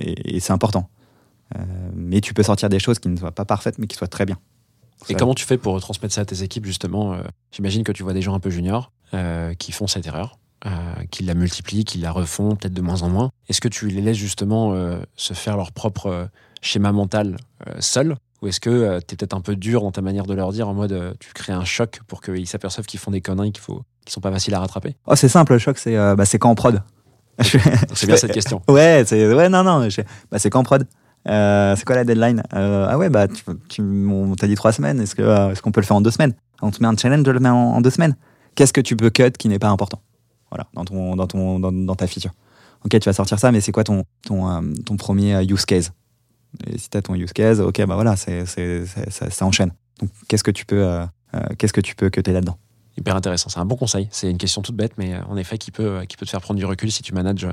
[0.00, 0.88] et et c'est important.
[1.94, 4.26] Mais tu peux sortir des choses qui ne soient pas parfaites, mais qui soient très
[4.26, 4.38] bien.
[5.08, 7.16] Et Ça- comment tu fais pour transmettre ça à tes équipes, justement
[7.52, 8.92] J'imagine que tu vois des gens un peu juniors
[9.58, 10.70] qui font cette erreur, euh,
[11.10, 13.30] qui la multiplient, qui la refont peut-être de moins en moins.
[13.48, 16.24] Est-ce que tu les laisses justement euh, se faire leur propre euh,
[16.62, 17.36] schéma mental
[17.80, 20.52] seuls Ou est-ce que tu es peut-être un peu dur dans ta manière de leur
[20.52, 23.62] dire, en mode tu crées un choc pour qu'ils s'aperçoivent qu'ils font des conneries qu'il
[23.62, 24.96] faut, qui sont pas faciles à rattraper?
[25.06, 26.82] Oh, c'est simple, le choc, c'est bah, quand en prod.
[27.42, 28.62] C'est bien cette question.
[28.68, 29.88] Ouais, c'est ouais, non, non.
[29.88, 30.86] je- Bah, c'est quand en prod.
[31.28, 32.42] Euh, c'est quoi la deadline?
[32.54, 35.00] Euh, Ah ouais, bah tu, tu on t'a dit trois semaines.
[35.00, 36.34] Est-ce que euh, qu'on peut le faire en deux semaines?
[36.62, 38.14] On te met un challenge, je le mets en, en deux semaines.
[38.54, 40.00] Qu'est-ce que tu peux cut qui n'est pas important?
[40.54, 42.30] Voilà, dans ton dans ton dans, dans ta feature.
[42.84, 45.64] Ok, tu vas sortir ça, mais c'est quoi ton ton euh, ton premier euh, use
[45.66, 45.92] case?
[46.68, 49.72] Et si t'as ton use case, ok, bah voilà, c'est c'est c'est- ça, ça enchaîne.
[50.00, 51.04] Donc qu'est-ce que tu peux euh,
[51.58, 52.56] qu'est-ce que tu peux cutter là-dedans?
[52.96, 53.48] Hyper intéressant.
[53.48, 54.06] C'est un bon conseil.
[54.12, 56.58] C'est une question toute bête, mais en effet, qui peut, qui peut te faire prendre
[56.60, 57.44] du recul si tu manages.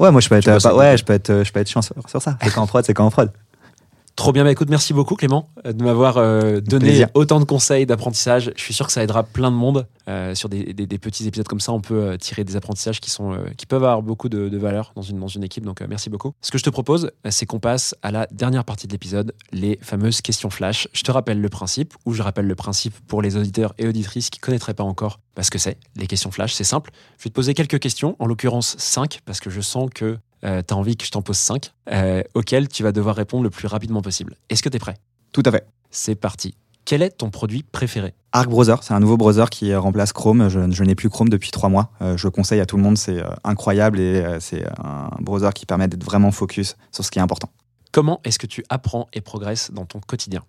[0.00, 1.68] Ouais, moi je peux être Tu pas- ouais, des- je peux être je peux être
[1.68, 2.36] chiant sur, sur ça.
[2.42, 3.30] C'est quand en prod, c'est quand en prod.
[4.18, 7.08] Trop bien, bah écoute, merci beaucoup Clément euh, de m'avoir euh, donné plaisir.
[7.14, 8.50] autant de conseils d'apprentissage.
[8.56, 9.86] Je suis sûr que ça aidera plein de monde.
[10.08, 12.98] Euh, sur des, des- des petits épisodes comme ça, on peut euh, tirer des apprentissages
[13.00, 15.64] qui, sont, qui peuvent avoir beaucoup de, de valeur dans une, dans une équipe.
[15.64, 16.32] Donc merci beaucoup.
[16.40, 19.78] Ce que je te propose, c'est qu'on passe à la dernière partie de l'épisode, les
[19.82, 20.88] fameuses questions flash.
[20.92, 24.30] Je te rappelle le principe, ou je rappelle le principe pour les auditeurs et auditrices
[24.30, 25.78] qui ne connaîtraient pas encore bah, ce que c'est.
[25.94, 26.90] Les questions flash, c'est simple.
[27.18, 30.48] Je vais te poser quelques questions, en l'occurrence 5, parce que je sens que tu
[30.48, 31.72] as envie que je t'en pose 5,
[32.34, 34.36] auxquelles tu vas devoir répondre le plus rapidement possible.
[34.48, 34.96] Est-ce que tu es prêt?
[35.32, 35.66] Tout à fait.
[35.90, 36.54] C'est parti.
[36.88, 38.14] Quel est ton produit préféré?
[38.32, 40.48] Arc Browser, c'est un nouveau browser qui euh, remplace Chrome.
[40.48, 41.90] Je, je n'ai plus Chrome depuis trois mois.
[42.00, 45.10] Euh, je le conseille à tout le monde, c'est euh, incroyable et euh, c'est un
[45.20, 47.50] browser qui permet d'être vraiment focus sur ce qui est important.
[47.92, 50.44] Comment est-ce que tu apprends et progresses dans ton quotidien?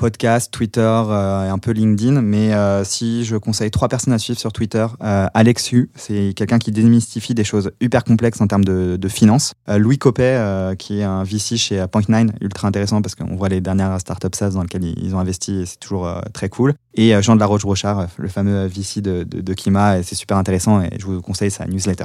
[0.00, 4.18] Podcast, Twitter euh, et un peu LinkedIn, mais euh, si je conseille trois personnes à
[4.18, 8.46] suivre sur Twitter, euh, Alex Hu, c'est quelqu'un qui démystifie des choses hyper complexes en
[8.46, 9.52] termes de, de finances.
[9.68, 13.60] Louis Copet, qui est un VC chez euh, Point9, ultra intéressant parce qu'on voit les
[13.60, 16.72] dernières startups SaaS dans lesquelles ils ils ont investi et c'est toujours très cool.
[16.94, 20.38] Et Jean de la Roche-Brochard, le fameux VC de, de, de Kima, et c'est super
[20.38, 22.04] intéressant et je vous conseille sa newsletter.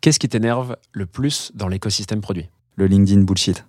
[0.00, 2.48] Qu'est-ce qui t'énerve le plus dans l'écosystème produit?
[2.76, 3.66] Le LinkedIn bullshit.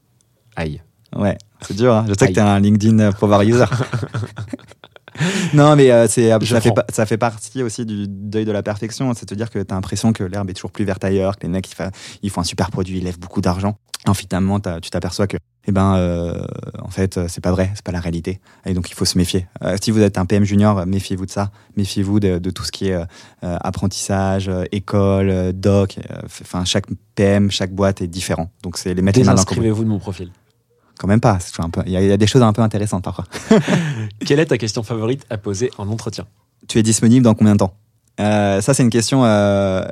[0.56, 0.82] Aïe.
[1.16, 1.94] Ouais, c'est dur.
[1.94, 2.06] hein.
[2.08, 2.30] Je sais Aïe.
[2.30, 3.66] que t'es un LinkedIn Power User.
[5.54, 8.64] non, mais euh, c'est, Je ça, fait, ça fait partie aussi du deuil de la
[8.64, 9.14] perfection.
[9.14, 11.50] C'est de dire que t'as l'impression que l'herbe est toujours plus verte ailleurs, que les
[11.54, 11.76] mecs ils,
[12.24, 13.78] ils font un super produit, ils lèvent beaucoup d'argent.
[14.08, 15.38] Et finalement, tu t'aperçois que,
[15.68, 16.46] eh ben, euh,
[16.84, 18.40] en fait, euh, c'est pas vrai, c'est pas la réalité.
[18.68, 19.48] Et donc, il faut se méfier.
[19.64, 21.50] Euh, si vous êtes un PM junior, euh, méfiez-vous de ça.
[21.76, 23.06] Méfiez-vous de, de tout ce qui est euh,
[23.44, 25.98] euh, apprentissage, euh, école, euh, doc.
[26.12, 26.86] euh, Enfin, chaque
[27.16, 28.52] PM, chaque boîte est différent.
[28.62, 29.18] Donc, c'est les mettre.
[29.18, 30.30] Désinscrivez-vous de mon profil.
[31.00, 31.38] Quand même pas.
[31.60, 33.26] un peu- Il y, a- il y a des choses un peu intéressantes parfois.
[34.26, 36.26] Quelle est ta question favorite à poser en entretien?
[36.68, 37.74] Tu es disponible dans combien de temps?
[38.20, 39.86] Euh, Ça, c'est une question euh,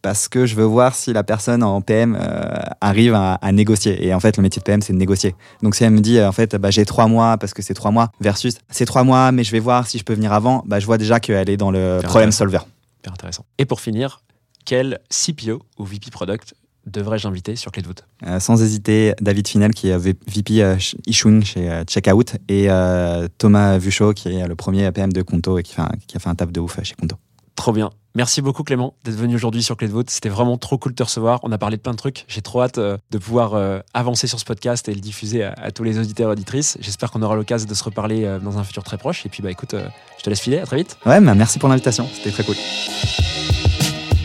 [0.00, 2.44] parce que je veux voir si la personne en PM euh,
[2.80, 4.06] arrive à, à négocier.
[4.06, 5.34] Et en fait, le métier de PM, c'est de négocier.
[5.62, 7.90] Donc, si elle me dit, en fait, bah, j'ai trois mois parce que c'est trois
[7.90, 10.78] mois, versus c'est trois mois, mais je vais voir si je peux venir avant, bah,
[10.78, 12.60] je vois déjà qu'elle est dans le problème solver.
[13.00, 13.44] Hyper intéressant.
[13.58, 14.20] Et pour finir,
[14.64, 16.54] quel CPO ou VP Product
[16.86, 18.04] devrais-je inviter sur Clé de voûte?
[18.26, 20.76] Euh, sans hésiter, David Finel, qui est VP euh,
[21.06, 25.58] Issuing chez euh, Checkout, et euh, Thomas Vuchot, qui est le premier PM de Conto
[25.58, 27.16] et qui, fait un- qui a fait un taf de ouf chez Conto.
[27.56, 27.90] Trop bien.
[28.16, 30.08] Merci beaucoup Clément d'être venu aujourd'hui sur Clé de voûte.
[30.10, 31.40] C'était vraiment trop cool de te recevoir.
[31.42, 32.24] On a parlé de plein de trucs.
[32.28, 35.52] J'ai trop hâte euh, de pouvoir euh, avancer sur ce podcast et le diffuser à,
[35.60, 36.76] à tous les auditeurs et auditrices.
[36.80, 39.24] J'espère qu'on aura l'occasion de se reparler euh, dans un futur très proche.
[39.26, 39.86] Et puis bah écoute, euh,
[40.18, 40.58] je te laisse filer.
[40.58, 40.96] À très vite.
[41.06, 42.56] Ouais, mais merci pour l'invitation, c'était très cool.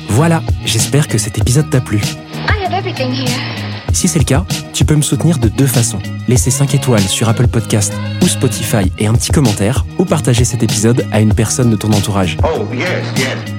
[0.10, 2.02] Voilà, j'espère que cet épisode t'a plu.
[3.94, 6.00] Si c'est le cas, tu peux me soutenir de deux façons.
[6.28, 10.64] Laisser 5 étoiles sur Apple Podcast ou Spotify et un petit commentaire, ou partager cet
[10.64, 12.38] épisode à une personne de ton entourage.
[12.44, 13.59] Oh, yes, yes.